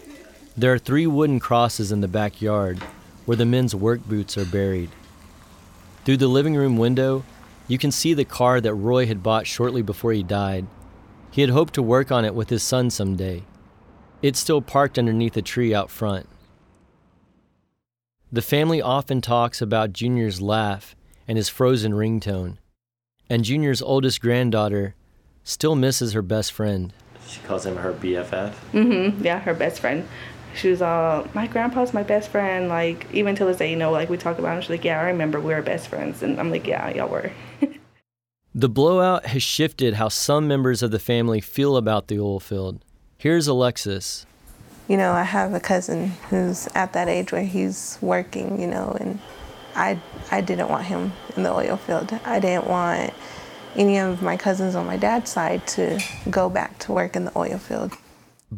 There 0.58 0.74
are 0.74 0.80
three 0.80 1.06
wooden 1.06 1.40
crosses 1.40 1.92
in 1.92 2.02
the 2.02 2.08
backyard 2.08 2.80
where 3.26 3.38
the 3.38 3.46
men's 3.46 3.76
work 3.76 4.04
boots 4.06 4.38
are 4.38 4.46
buried. 4.46 4.90
Through 6.04 6.18
the 6.18 6.28
living 6.28 6.56
room 6.56 6.78
window, 6.78 7.24
you 7.68 7.78
can 7.78 7.92
see 7.92 8.14
the 8.14 8.26
car 8.26 8.60
that 8.62 8.74
Roy 8.74 9.06
had 9.06 9.24
bought 9.24 9.48
shortly 9.48 9.82
before 9.82 10.12
he 10.14 10.24
died. 10.24 10.68
He 11.32 11.42
had 11.42 11.50
hoped 11.50 11.74
to 11.76 11.82
work 11.82 12.12
on 12.12 12.26
it 12.26 12.36
with 12.36 12.50
his 12.50 12.64
son 12.64 12.90
someday. 12.90 13.44
It's 14.22 14.40
still 14.40 14.62
parked 14.62 15.00
underneath 15.00 15.36
a 15.38 15.42
tree 15.42 15.74
out 15.74 15.90
front. 15.90 16.28
The 18.32 18.42
family 18.42 18.82
often 18.82 19.22
talks 19.22 19.62
about 19.62 19.94
Junior's 19.94 20.42
laugh 20.42 20.96
and 21.28 21.38
his 21.38 21.50
frozen 21.50 21.94
ringtone, 21.94 22.58
and 23.30 23.44
Junior's 23.44 23.82
oldest 23.82 24.22
granddaughter 24.22 24.96
still 25.44 25.76
misses 25.76 26.14
her 26.14 26.22
best 26.22 26.52
friend. 26.52 26.94
She 27.28 27.40
calls 27.42 27.66
him 27.66 27.78
her 27.78 27.94
BFF. 27.94 28.54
Mm-hmm. 28.74 29.24
Yeah, 29.24 29.40
her 29.40 29.54
best 29.54 29.80
friend. 29.80 30.08
She 30.56 30.70
was 30.70 30.82
all, 30.82 31.28
my 31.34 31.48
grandpa's 31.48 31.94
my 31.94 32.04
best 32.04 32.30
friend. 32.30 32.70
Like, 32.70 33.08
even 33.14 33.36
till 33.36 33.48
this 33.48 33.58
day, 33.58 33.72
you 33.72 33.76
know, 33.76 33.92
like 33.92 34.10
we 34.10 34.18
talk 34.18 34.40
about 34.40 34.56
him. 34.56 34.62
She's 34.62 34.70
like, 34.70 34.84
yeah, 34.84 35.00
I 35.00 35.06
remember 35.06 35.40
we 35.40 35.54
were 35.54 35.62
best 35.62 35.88
friends. 35.88 36.22
And 36.22 36.40
I'm 36.40 36.52
like, 36.52 36.68
yeah, 36.68 36.90
y'all 36.90 37.10
were. 37.10 37.32
The 38.56 38.70
blowout 38.70 39.26
has 39.26 39.42
shifted 39.42 39.96
how 39.96 40.10
some 40.10 40.48
members 40.48 40.84
of 40.84 40.92
the 40.92 41.00
family 41.00 41.42
feel 41.42 41.76
about 41.76 42.08
the 42.08 42.20
oil 42.20 42.40
field. 42.40 42.86
Here's 43.18 43.48
Alexis. 43.48 44.28
You 44.88 44.96
know, 44.96 45.12
I 45.12 45.24
have 45.24 45.56
a 45.56 45.60
cousin 45.60 46.10
who's 46.30 46.68
at 46.76 46.94
that 46.94 47.08
age 47.08 47.32
where 47.32 47.44
he's 47.44 47.98
working, 48.00 48.62
you 48.62 48.68
know, 48.68 48.96
and 49.00 49.18
I 49.76 50.00
I 50.30 50.42
didn't 50.42 50.70
want 50.70 50.86
him 50.86 51.14
in 51.36 51.42
the 51.42 51.52
oil 51.52 51.78
field. 51.78 52.14
I 52.26 52.40
didn't 52.40 52.68
want 52.68 53.12
any 53.76 53.98
of 53.98 54.22
my 54.22 54.38
cousins 54.38 54.76
on 54.76 54.86
my 54.86 54.98
dad's 54.98 55.32
side 55.32 55.66
to 55.70 56.00
go 56.30 56.48
back 56.48 56.78
to 56.80 56.92
work 56.92 57.16
in 57.16 57.26
the 57.26 57.36
oil 57.36 57.58
field. 57.58 57.98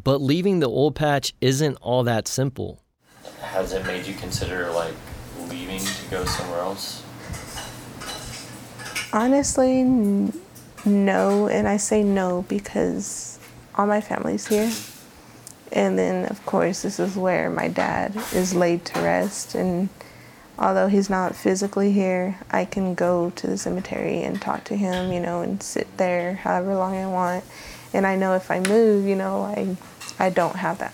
But 0.04 0.22
leaving 0.22 0.60
the 0.60 0.68
old 0.68 0.94
patch 0.94 1.34
isn't 1.40 1.78
all 1.78 2.04
that 2.04 2.28
simple. 2.28 2.84
Has 3.40 3.72
it 3.72 3.86
made 3.86 4.06
you 4.06 4.14
consider 4.14 4.70
like 4.72 4.94
leaving 5.48 5.80
to 5.80 6.06
go 6.12 6.26
somewhere 6.26 6.60
else? 6.60 7.02
Honestly, 9.14 9.84
no, 10.86 11.48
and 11.48 11.66
I 11.66 11.78
say 11.78 12.04
no 12.04 12.44
because 12.50 13.40
all 13.76 13.88
my 13.88 14.02
family's 14.02 14.48
here. 14.48 14.70
And 15.72 15.98
then, 15.98 16.26
of 16.26 16.46
course, 16.46 16.82
this 16.82 17.00
is 17.00 17.16
where 17.16 17.50
my 17.50 17.70
dad 17.70 18.16
is 18.34 18.54
laid 18.54 18.84
to 18.86 19.00
rest. 19.00 19.56
And 19.56 19.88
although 20.60 20.88
he's 20.88 21.10
not 21.10 21.36
physically 21.36 21.94
here, 21.94 22.38
I 22.52 22.66
can 22.66 22.96
go 22.96 23.30
to 23.38 23.48
the 23.48 23.58
cemetery 23.58 24.24
and 24.24 24.42
talk 24.42 24.66
to 24.66 24.76
him, 24.76 25.14
you 25.14 25.22
know, 25.22 25.42
and 25.42 25.64
sit 25.64 25.96
there 25.96 26.34
however 26.34 26.76
long 26.76 26.98
I 26.98 27.08
want. 27.08 27.46
And 27.96 28.06
I 28.06 28.18
know 28.18 28.34
if 28.34 28.52
I 28.52 28.60
move, 28.60 29.08
you 29.08 29.16
know, 29.16 29.44
I, 29.44 29.78
I 30.20 30.30
don't 30.30 30.58
have 30.58 30.80
that. 30.80 30.94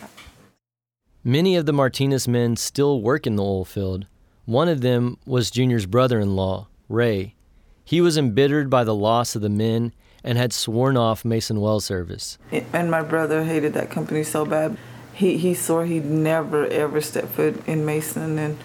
Many 1.23 1.55
of 1.55 1.65
the 1.65 1.73
Martinez 1.73 2.27
men 2.27 2.55
still 2.55 3.01
work 3.01 3.25
in 3.25 3.37
the 3.37 3.43
oil 3.43 3.65
field. 3.65 4.05
One 4.45 4.69
of 4.69 4.81
them 4.81 5.17
was 5.25 5.49
Junior's 5.49 5.87
brother 5.87 6.19
in 6.19 6.35
law, 6.35 6.67
Ray. 6.87 7.33
He 7.83 8.01
was 8.01 8.17
embittered 8.17 8.69
by 8.69 8.83
the 8.83 8.93
loss 8.93 9.35
of 9.35 9.41
the 9.41 9.49
men 9.49 9.93
and 10.23 10.37
had 10.37 10.53
sworn 10.53 10.95
off 10.95 11.25
Mason 11.25 11.59
Well 11.59 11.79
Service. 11.79 12.37
And 12.71 12.91
my 12.91 13.01
brother 13.01 13.45
hated 13.45 13.73
that 13.73 13.89
company 13.89 14.23
so 14.23 14.45
bad. 14.45 14.77
He, 15.13 15.37
he 15.37 15.55
swore 15.55 15.85
he'd 15.85 16.05
never 16.05 16.67
ever 16.67 17.01
step 17.01 17.29
foot 17.29 17.67
in 17.67 17.83
Mason 17.83 18.37
and 18.37 18.59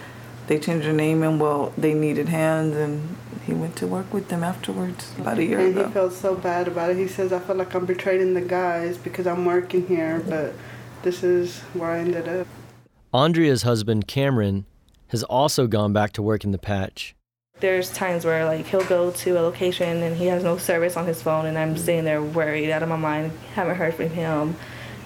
they 0.46 0.58
changed 0.58 0.86
their 0.86 0.92
name 0.92 1.22
and 1.22 1.40
well 1.40 1.72
they 1.76 1.94
needed 1.94 2.28
hands 2.28 2.76
and 2.76 3.16
he 3.46 3.54
went 3.54 3.76
to 3.76 3.86
work 3.86 4.12
with 4.12 4.28
them 4.28 4.42
afterwards 4.42 5.12
about 5.18 5.38
a 5.38 5.44
year 5.44 5.60
and 5.60 5.70
ago. 5.70 5.86
he 5.86 5.92
felt 5.92 6.12
so 6.12 6.34
bad 6.34 6.66
about 6.66 6.90
it. 6.90 6.96
He 6.96 7.06
says, 7.06 7.32
I 7.32 7.38
feel 7.38 7.54
like 7.54 7.72
I'm 7.74 7.86
betraying 7.86 8.34
the 8.34 8.40
guys 8.40 8.98
because 8.98 9.26
I'm 9.26 9.44
working 9.44 9.86
here, 9.86 10.20
but 10.28 10.52
this 11.02 11.22
is 11.22 11.60
where 11.72 11.92
I 11.92 12.00
ended 12.00 12.28
up. 12.28 12.48
Andrea's 13.14 13.62
husband, 13.62 14.08
Cameron, 14.08 14.66
has 15.08 15.22
also 15.22 15.68
gone 15.68 15.92
back 15.92 16.12
to 16.14 16.22
work 16.22 16.42
in 16.42 16.50
the 16.50 16.58
patch. 16.58 17.14
There's 17.60 17.90
times 17.90 18.24
where 18.24 18.44
like 18.44 18.66
he'll 18.66 18.84
go 18.84 19.12
to 19.12 19.38
a 19.38 19.40
location 19.40 20.02
and 20.02 20.16
he 20.16 20.26
has 20.26 20.42
no 20.42 20.58
service 20.58 20.96
on 20.96 21.06
his 21.06 21.22
phone 21.22 21.46
and 21.46 21.56
I'm 21.56 21.74
mm-hmm. 21.74 21.84
sitting 21.84 22.04
there 22.04 22.20
worried 22.20 22.70
out 22.70 22.82
of 22.82 22.88
my 22.88 22.96
mind, 22.96 23.30
haven't 23.54 23.76
heard 23.76 23.94
from 23.94 24.10
him. 24.10 24.56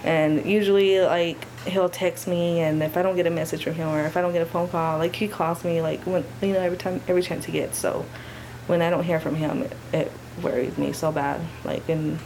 And 0.03 0.47
usually 0.47 1.01
like 1.01 1.47
he'll 1.67 1.91
text 1.91 2.27
me 2.27 2.61
and 2.61 2.83
if 2.83 2.97
I 2.97 3.03
don't 3.03 3.17
get 3.17 3.27
a 3.27 3.31
message 3.31 3.65
from 3.65 3.75
him 3.75 3.89
or 3.89 4.01
if 4.07 4.17
I 4.17 4.23
don't 4.23 4.33
get 4.33 4.43
a 4.43 4.47
phone 4.47 4.69
call, 4.69 4.99
like 4.99 5.15
he 5.15 5.29
calls 5.29 5.63
me 5.63 5.83
like 5.83 6.01
when 6.07 6.25
you 6.41 6.55
know 6.55 6.61
every 6.61 6.79
time 6.79 7.03
every 7.07 7.23
chance 7.23 7.45
he 7.45 7.53
gets. 7.53 7.79
So 7.79 8.05
when 8.71 8.83
I 8.83 8.91
don't 8.91 9.05
hear 9.05 9.21
from 9.21 9.35
him 9.35 9.63
it, 9.63 9.77
it 9.93 10.13
worries 10.43 10.79
me 10.79 10.93
so 10.93 11.13
bad. 11.13 11.41
Like 11.65 11.89
and 11.89 12.19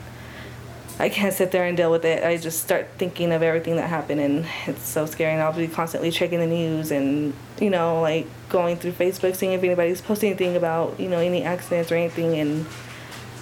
I 0.98 1.09
can't 1.09 1.35
sit 1.35 1.50
there 1.50 1.64
and 1.64 1.76
deal 1.76 1.90
with 1.90 2.04
it. 2.04 2.22
I 2.22 2.37
just 2.37 2.62
start 2.62 2.88
thinking 2.98 3.33
of 3.33 3.42
everything 3.42 3.76
that 3.76 3.88
happened, 3.88 4.20
and 4.20 4.46
it's 4.66 4.87
so 4.87 5.07
scary. 5.07 5.33
And 5.33 5.42
I'll 5.42 5.52
be 5.52 5.66
constantly 5.66 6.12
checking 6.12 6.38
the 6.38 6.46
news 6.46 6.92
and, 6.92 7.35
you 7.61 7.68
know, 7.68 8.00
like 8.00 8.26
going 8.48 8.76
through 8.76 8.92
Facebook, 8.92 9.35
seeing 9.35 9.52
if 9.52 9.64
anybody's 9.64 10.00
posting 10.00 10.30
anything 10.30 10.54
about, 10.54 11.00
you 11.00 11.09
know, 11.09 11.18
any 11.18 11.42
accidents 11.42 11.90
or 11.90 11.96
anything. 11.96 12.38
And 12.38 12.66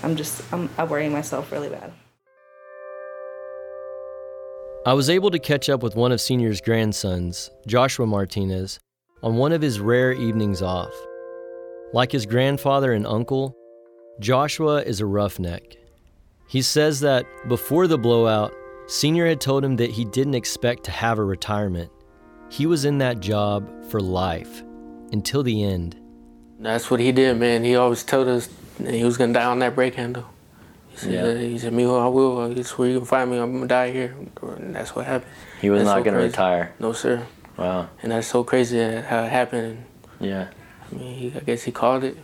I'm 0.03 0.17
just, 0.17 0.51
I'm, 0.51 0.71
I 0.79 0.85
worry 0.85 1.11
myself 1.11 1.53
really 1.53 1.69
bad. 1.69 1.93
I 4.87 4.95
was 4.95 5.11
able 5.11 5.31
to 5.31 5.39
catch 5.39 5.69
up 5.69 5.83
with 5.83 5.95
one 5.95 6.11
of 6.11 6.21
Senior's 6.23 6.61
grandsons, 6.61 7.51
Joshua 7.67 8.07
Martinez, 8.07 8.81
on 9.23 9.37
one 9.37 9.53
of 9.53 9.61
his 9.61 9.79
rare 9.79 10.13
evenings 10.13 10.63
off. 10.63 10.93
Like 11.93 12.13
his 12.13 12.27
grandfather 12.27 12.93
and 12.93 13.07
uncle, 13.07 13.57
Joshua 14.21 14.83
is 14.83 15.01
a 15.01 15.07
roughneck. 15.07 15.77
He 16.49 16.63
says 16.63 17.01
that 17.01 17.27
before 17.49 17.87
the 17.87 17.99
blowout, 17.99 18.53
Senior 18.87 19.27
had 19.27 19.41
told 19.41 19.65
him 19.65 19.77
that 19.77 19.91
he 19.91 20.05
didn't 20.05 20.35
expect 20.35 20.85
to 20.85 20.91
have 20.91 21.19
a 21.19 21.25
retirement. 21.25 21.91
He 22.51 22.67
was 22.67 22.85
in 22.85 22.99
that 22.99 23.21
job 23.21 23.69
for 23.91 24.01
life 24.01 24.63
until 25.13 25.43
the 25.43 25.63
end. 25.63 25.97
That's 26.59 26.91
what 26.91 27.01
he 27.01 27.11
did, 27.13 27.39
man. 27.39 27.65
He 27.65 27.77
always 27.77 28.05
told 28.05 28.29
us 28.29 28.49
he 28.87 29.05
was 29.05 29.17
gonna 29.17 29.33
die 29.33 29.45
on 29.45 29.59
that 29.61 29.75
brake 29.75 29.95
handle. 29.95 30.27
He 30.91 30.97
said, 30.99 31.13
Yeah. 31.13 31.35
he 31.49 31.59
said, 31.59 31.73
me, 31.73 31.85
I 31.85 32.07
will. 32.09 32.57
It's 32.59 32.77
where 32.77 32.89
you 32.89 32.99
can 32.99 33.07
find 33.07 33.31
me. 33.31 33.39
I'm 33.39 33.53
gonna 33.55 33.67
die 33.67 33.91
here. 33.93 34.15
And 34.43 34.75
that's 34.75 34.95
what 34.95 35.07
happened. 35.07 35.31
He 35.61 35.71
was 35.71 35.81
That's 35.81 35.87
not 35.89 35.99
so 36.01 36.05
gonna 36.05 36.17
crazy. 36.19 36.29
retire. 36.29 36.75
No, 36.79 36.93
sir. 36.93 37.27
Wow. 37.57 37.89
And 38.03 38.13
that's 38.13 38.27
so 38.27 38.45
crazy 38.45 38.79
how 38.79 39.25
it 39.25 39.31
happened. 39.31 39.85
Yeah. 40.21 40.49
I 40.93 40.99
mean, 40.99 41.15
he, 41.15 41.39
I 41.39 41.41
guess 41.41 41.63
he 41.63 41.73
called 41.73 42.05
it. 42.05 42.17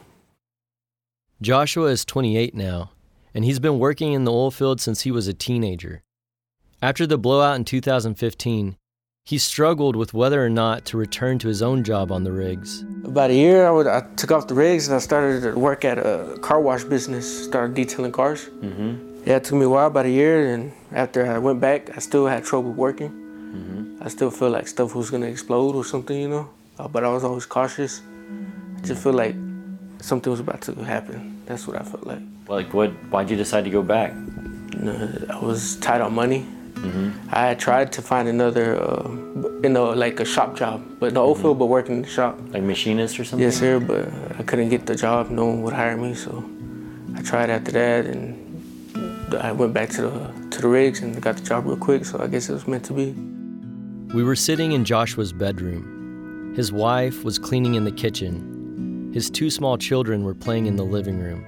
Joshua 1.40 1.86
is 1.86 2.04
28 2.04 2.54
now, 2.54 2.90
and 3.32 3.44
he's 3.44 3.60
been 3.60 3.78
working 3.78 4.12
in 4.12 4.24
the 4.24 4.32
oil 4.32 4.50
field 4.50 4.80
since 4.80 5.02
he 5.02 5.10
was 5.10 5.28
a 5.28 5.34
teenager. 5.34 6.02
After 6.82 7.06
the 7.06 7.18
blowout 7.18 7.56
in 7.56 7.64
2015, 7.64 8.76
he 9.24 9.38
struggled 9.38 9.94
with 9.94 10.14
whether 10.14 10.44
or 10.44 10.48
not 10.48 10.84
to 10.86 10.96
return 10.96 11.38
to 11.40 11.48
his 11.48 11.60
own 11.62 11.84
job 11.84 12.10
on 12.10 12.24
the 12.24 12.32
rigs. 12.32 12.82
About 13.04 13.30
a 13.30 13.34
year, 13.34 13.66
I, 13.66 13.70
would, 13.70 13.86
I 13.86 14.00
took 14.16 14.32
off 14.32 14.46
the 14.46 14.54
rigs 14.54 14.88
and 14.88 14.96
I 14.96 15.00
started 15.00 15.42
to 15.42 15.58
work 15.58 15.84
at 15.84 15.98
a 15.98 16.38
car 16.40 16.60
wash 16.60 16.84
business. 16.84 17.44
Started 17.44 17.74
detailing 17.74 18.12
cars. 18.12 18.46
Mm-hmm. 18.46 19.24
Yeah, 19.26 19.36
it 19.36 19.44
took 19.44 19.58
me 19.58 19.66
a 19.66 19.68
while, 19.68 19.88
about 19.88 20.06
a 20.06 20.10
year, 20.10 20.54
and 20.54 20.72
after 20.92 21.26
I 21.26 21.38
went 21.38 21.60
back, 21.60 21.96
I 21.96 22.00
still 22.00 22.26
had 22.26 22.44
trouble 22.44 22.72
working. 22.72 23.10
Mm-hmm. 23.10 24.02
I 24.02 24.08
still 24.08 24.30
feel 24.30 24.50
like 24.50 24.66
stuff 24.66 24.94
was 24.94 25.10
gonna 25.10 25.26
explode 25.26 25.74
or 25.74 25.84
something, 25.84 26.18
you 26.18 26.28
know. 26.28 26.48
Uh, 26.78 26.88
but 26.88 27.04
I 27.04 27.08
was 27.08 27.22
always 27.22 27.44
cautious. 27.44 28.00
I 28.78 28.86
just 28.86 29.02
feel 29.02 29.12
like 29.12 29.34
something 30.00 30.30
was 30.30 30.40
about 30.40 30.62
to 30.62 30.74
happen. 30.84 31.42
That's 31.46 31.66
what 31.66 31.80
I 31.80 31.84
felt 31.84 32.06
like. 32.06 32.20
Like, 32.46 32.72
what? 32.72 32.90
Why'd 33.10 33.30
you 33.30 33.36
decide 33.36 33.64
to 33.64 33.70
go 33.70 33.82
back? 33.82 34.12
I 35.32 35.38
was 35.42 35.76
tight 35.76 36.00
on 36.00 36.14
money. 36.14 36.46
Mm-hmm. 36.74 37.28
I 37.32 37.46
had 37.46 37.58
tried 37.58 37.92
to 37.92 38.02
find 38.02 38.28
another, 38.28 38.80
uh, 38.80 39.10
you 39.62 39.68
know, 39.68 39.90
like 39.90 40.20
a 40.20 40.24
shop 40.24 40.56
job, 40.56 40.84
but 41.00 41.12
no 41.12 41.24
oil 41.24 41.34
field, 41.34 41.58
but 41.58 41.66
working 41.66 41.96
in 41.96 42.02
the 42.02 42.08
shop. 42.08 42.38
Like 42.50 42.62
machinist 42.62 43.18
or 43.18 43.24
something? 43.24 43.44
Yes, 43.44 43.56
sir. 43.58 43.80
But 43.80 44.08
I 44.38 44.44
couldn't 44.44 44.68
get 44.68 44.86
the 44.86 44.94
job. 44.94 45.30
No 45.30 45.46
one 45.46 45.62
would 45.62 45.74
hire 45.74 45.96
me, 45.96 46.14
so 46.14 46.44
I 47.16 47.22
tried 47.22 47.50
after 47.50 47.72
that, 47.72 48.06
and 48.06 49.34
I 49.34 49.50
went 49.50 49.74
back 49.74 49.90
to 49.90 50.02
the 50.02 50.32
to 50.50 50.62
the 50.62 50.68
rigs 50.68 51.00
and 51.00 51.20
got 51.20 51.36
the 51.36 51.42
job 51.42 51.66
real 51.66 51.76
quick. 51.76 52.04
So 52.04 52.20
I 52.20 52.28
guess 52.28 52.48
it 52.48 52.52
was 52.52 52.68
meant 52.68 52.84
to 52.84 52.92
be. 52.92 53.12
We 54.14 54.22
were 54.22 54.36
sitting 54.36 54.72
in 54.72 54.84
Joshua's 54.84 55.32
bedroom. 55.32 56.54
His 56.54 56.72
wife 56.72 57.24
was 57.24 57.38
cleaning 57.38 57.74
in 57.74 57.84
the 57.84 57.92
kitchen. 57.92 58.57
His 59.12 59.30
two 59.30 59.50
small 59.50 59.78
children 59.78 60.22
were 60.24 60.34
playing 60.34 60.66
in 60.66 60.76
the 60.76 60.84
living 60.84 61.18
room. 61.18 61.44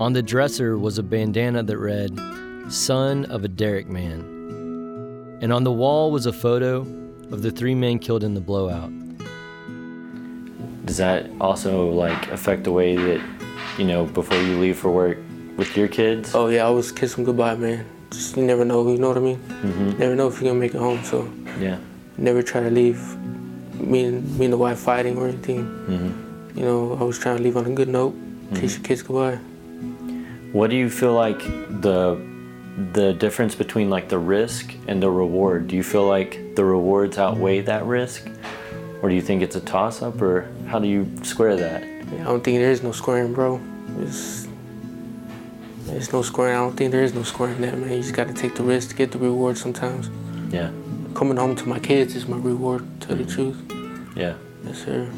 On 0.00 0.12
the 0.12 0.22
dresser 0.22 0.76
was 0.78 0.98
a 0.98 1.02
bandana 1.02 1.62
that 1.62 1.78
read, 1.78 2.18
Son 2.68 3.24
of 3.26 3.44
a 3.44 3.48
Derrick 3.48 3.88
Man. 3.88 5.38
And 5.40 5.52
on 5.52 5.64
the 5.64 5.72
wall 5.72 6.10
was 6.10 6.26
a 6.26 6.32
photo 6.32 6.80
of 7.30 7.42
the 7.42 7.50
three 7.50 7.74
men 7.74 7.98
killed 7.98 8.22
in 8.22 8.34
the 8.34 8.40
blowout. 8.40 8.92
Does 10.84 10.98
that 10.98 11.28
also 11.40 11.88
like 11.90 12.30
affect 12.30 12.64
the 12.64 12.72
way 12.72 12.96
that 12.96 13.20
you 13.78 13.84
know 13.84 14.04
before 14.06 14.36
you 14.38 14.58
leave 14.58 14.76
for 14.78 14.90
work 14.90 15.18
with 15.56 15.76
your 15.76 15.88
kids? 15.88 16.34
Oh 16.34 16.48
yeah, 16.48 16.62
I 16.62 16.66
always 16.66 16.92
kiss 16.92 17.14
them 17.14 17.24
goodbye, 17.24 17.54
man. 17.56 17.84
Just 18.10 18.36
you 18.36 18.44
never 18.44 18.64
know, 18.64 18.86
you 18.88 18.98
know 18.98 19.08
what 19.08 19.16
I 19.16 19.20
mean? 19.20 19.38
Mm-hmm. 19.38 19.98
Never 19.98 20.14
know 20.14 20.28
if 20.28 20.34
you're 20.40 20.50
gonna 20.50 20.60
make 20.60 20.74
it 20.74 20.78
home, 20.78 21.02
so 21.02 21.30
Yeah. 21.58 21.78
never 22.18 22.42
try 22.42 22.60
to 22.62 22.70
leave 22.70 23.00
me 23.80 24.04
and 24.04 24.38
me 24.38 24.44
and 24.46 24.52
the 24.52 24.58
wife 24.58 24.78
fighting 24.78 25.16
or 25.18 25.26
anything. 25.28 25.64
Mm-hmm. 25.64 26.25
You 26.56 26.62
know, 26.62 26.96
I 26.98 27.04
was 27.04 27.18
trying 27.18 27.36
to 27.36 27.42
leave 27.42 27.56
on 27.56 27.66
a 27.66 27.70
good 27.70 27.88
note 27.88 28.14
in 28.14 28.56
case 28.56 28.74
hmm. 28.74 28.80
your 28.80 28.88
kids 28.88 29.02
go 29.02 29.14
by. 29.14 29.36
What 30.52 30.70
do 30.70 30.76
you 30.76 30.88
feel 30.88 31.12
like 31.12 31.38
the 31.82 32.18
the 32.92 33.12
difference 33.14 33.54
between 33.54 33.90
like 33.90 34.08
the 34.08 34.18
risk 34.18 34.74
and 34.88 35.02
the 35.02 35.10
reward? 35.10 35.68
Do 35.68 35.76
you 35.76 35.82
feel 35.82 36.06
like 36.06 36.56
the 36.56 36.64
rewards 36.64 37.18
outweigh 37.18 37.60
that 37.62 37.84
risk, 37.84 38.26
or 39.02 39.10
do 39.10 39.14
you 39.14 39.20
think 39.20 39.42
it's 39.42 39.56
a 39.56 39.60
toss 39.60 40.00
up, 40.00 40.20
or 40.22 40.50
how 40.66 40.78
do 40.78 40.88
you 40.88 41.06
square 41.22 41.56
that? 41.56 41.82
I 41.82 42.24
don't 42.24 42.42
think 42.42 42.58
there 42.58 42.70
is 42.70 42.82
no 42.82 42.92
squaring, 42.92 43.34
bro. 43.34 43.60
It's, 43.98 44.48
there's 45.84 46.12
no 46.12 46.22
squaring. 46.22 46.54
I 46.54 46.60
don't 46.60 46.76
think 46.76 46.90
there 46.92 47.02
is 47.02 47.12
no 47.12 47.22
squaring 47.22 47.60
that, 47.60 47.76
man. 47.76 47.90
You 47.90 48.00
just 48.00 48.14
got 48.14 48.28
to 48.28 48.34
take 48.34 48.54
the 48.54 48.62
risk 48.62 48.90
to 48.90 48.96
get 48.96 49.12
the 49.12 49.18
reward 49.18 49.58
sometimes. 49.58 50.08
Yeah. 50.50 50.70
Coming 51.14 51.36
home 51.36 51.54
to 51.56 51.68
my 51.68 51.78
kids 51.78 52.14
is 52.14 52.26
my 52.26 52.38
reward, 52.38 52.82
to 53.00 53.08
tell 53.08 53.16
the 53.16 53.24
hmm. 53.24 53.30
truth. 53.30 54.16
Yeah. 54.16 54.36
Yes, 54.64 54.84
sir. 54.84 55.10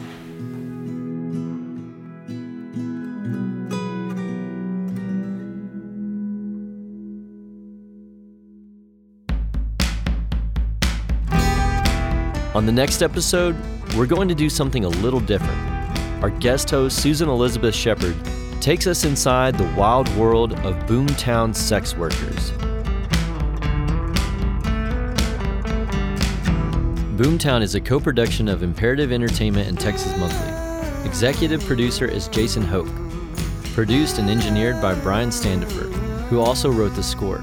On 12.59 12.66
the 12.66 12.73
next 12.73 13.03
episode, 13.03 13.55
we're 13.94 14.05
going 14.05 14.27
to 14.27 14.35
do 14.35 14.51
something 14.51 14.85
a 14.85 14.88
little 14.88 15.21
different. 15.21 15.57
Our 16.25 16.31
guest 16.31 16.68
host, 16.71 17.01
Susan 17.01 17.29
Elizabeth 17.29 17.73
Shepard, 17.73 18.16
takes 18.61 18.88
us 18.88 19.05
inside 19.05 19.57
the 19.57 19.73
wild 19.77 20.09
world 20.16 20.55
of 20.64 20.75
Boomtown 20.88 21.55
sex 21.55 21.94
workers. 21.94 22.51
Boomtown 27.16 27.62
is 27.62 27.77
a 27.77 27.81
co 27.81 28.01
production 28.01 28.49
of 28.49 28.64
Imperative 28.64 29.12
Entertainment 29.12 29.68
and 29.68 29.79
Texas 29.79 30.18
Monthly. 30.18 31.09
Executive 31.09 31.62
producer 31.62 32.07
is 32.07 32.27
Jason 32.27 32.64
Hoch. 32.64 32.90
Produced 33.73 34.18
and 34.18 34.29
engineered 34.29 34.83
by 34.83 34.97
Brian 34.97 35.31
Standefer, 35.31 35.85
who 36.27 36.40
also 36.40 36.73
wrote 36.73 36.97
the 36.97 37.05
score. 37.05 37.38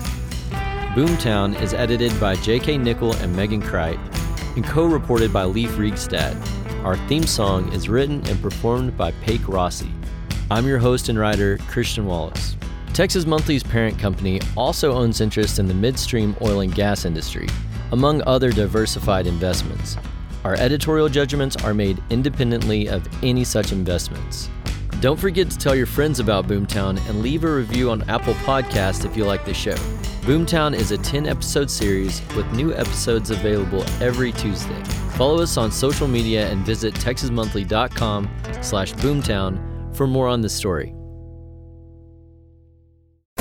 Boomtown 0.93 1.57
is 1.61 1.73
edited 1.73 2.19
by 2.19 2.35
J.K. 2.35 2.79
Nickell 2.79 3.13
and 3.13 3.33
Megan 3.33 3.61
Creydt 3.61 4.14
and 4.55 4.65
co 4.65 4.85
reported 4.85 5.31
by 5.31 5.43
Leif 5.43 5.71
Reigstad. 5.71 6.35
Our 6.83 6.97
theme 7.07 7.23
song 7.25 7.71
is 7.73 7.89
written 7.89 8.25
and 8.27 8.41
performed 8.41 8.95
by 8.97 9.11
Paik 9.11 9.47
Rossi. 9.47 9.91
I'm 10.51 10.67
your 10.67 10.77
host 10.77 11.09
and 11.09 11.17
writer, 11.17 11.57
Christian 11.67 12.05
Wallace. 12.05 12.55
Texas 12.93 13.25
Monthly's 13.25 13.63
parent 13.63 13.99
company 13.99 14.39
also 14.55 14.93
owns 14.93 15.19
interest 15.19 15.59
in 15.59 15.67
the 15.67 15.73
midstream 15.73 16.35
oil 16.41 16.61
and 16.61 16.73
gas 16.73 17.03
industry, 17.03 17.47
among 17.91 18.21
other 18.23 18.51
diversified 18.51 19.27
investments. 19.27 19.97
Our 20.43 20.53
editorial 20.55 21.09
judgments 21.09 21.55
are 21.57 21.73
made 21.73 22.01
independently 22.09 22.87
of 22.87 23.07
any 23.23 23.43
such 23.43 23.71
investments. 23.71 24.49
Don't 25.01 25.19
forget 25.19 25.49
to 25.49 25.57
tell 25.57 25.75
your 25.75 25.87
friends 25.87 26.19
about 26.19 26.47
Boomtown 26.47 26.97
and 27.09 27.21
leave 27.21 27.43
a 27.43 27.53
review 27.53 27.89
on 27.89 28.07
Apple 28.09 28.35
Podcast 28.35 29.05
if 29.05 29.17
you 29.17 29.25
like 29.25 29.43
the 29.43 29.53
show. 29.53 29.75
Boomtown 30.25 30.73
is 30.73 30.89
a 30.89 30.97
10 30.97 31.27
episode 31.27 31.69
series 31.69 32.19
with 32.35 32.51
new 32.51 32.73
episodes 32.73 33.29
available 33.29 33.83
every 34.01 34.31
Tuesday. 34.31 34.83
Follow 35.17 35.43
us 35.43 35.55
on 35.55 35.71
social 35.71 36.07
media 36.07 36.49
and 36.49 36.65
visit 36.65 36.95
texasmonthly.com 36.95 38.27
slash 38.61 38.93
boomtown 38.93 39.95
for 39.95 40.07
more 40.07 40.27
on 40.27 40.41
this 40.41 40.55
story. 40.55 40.94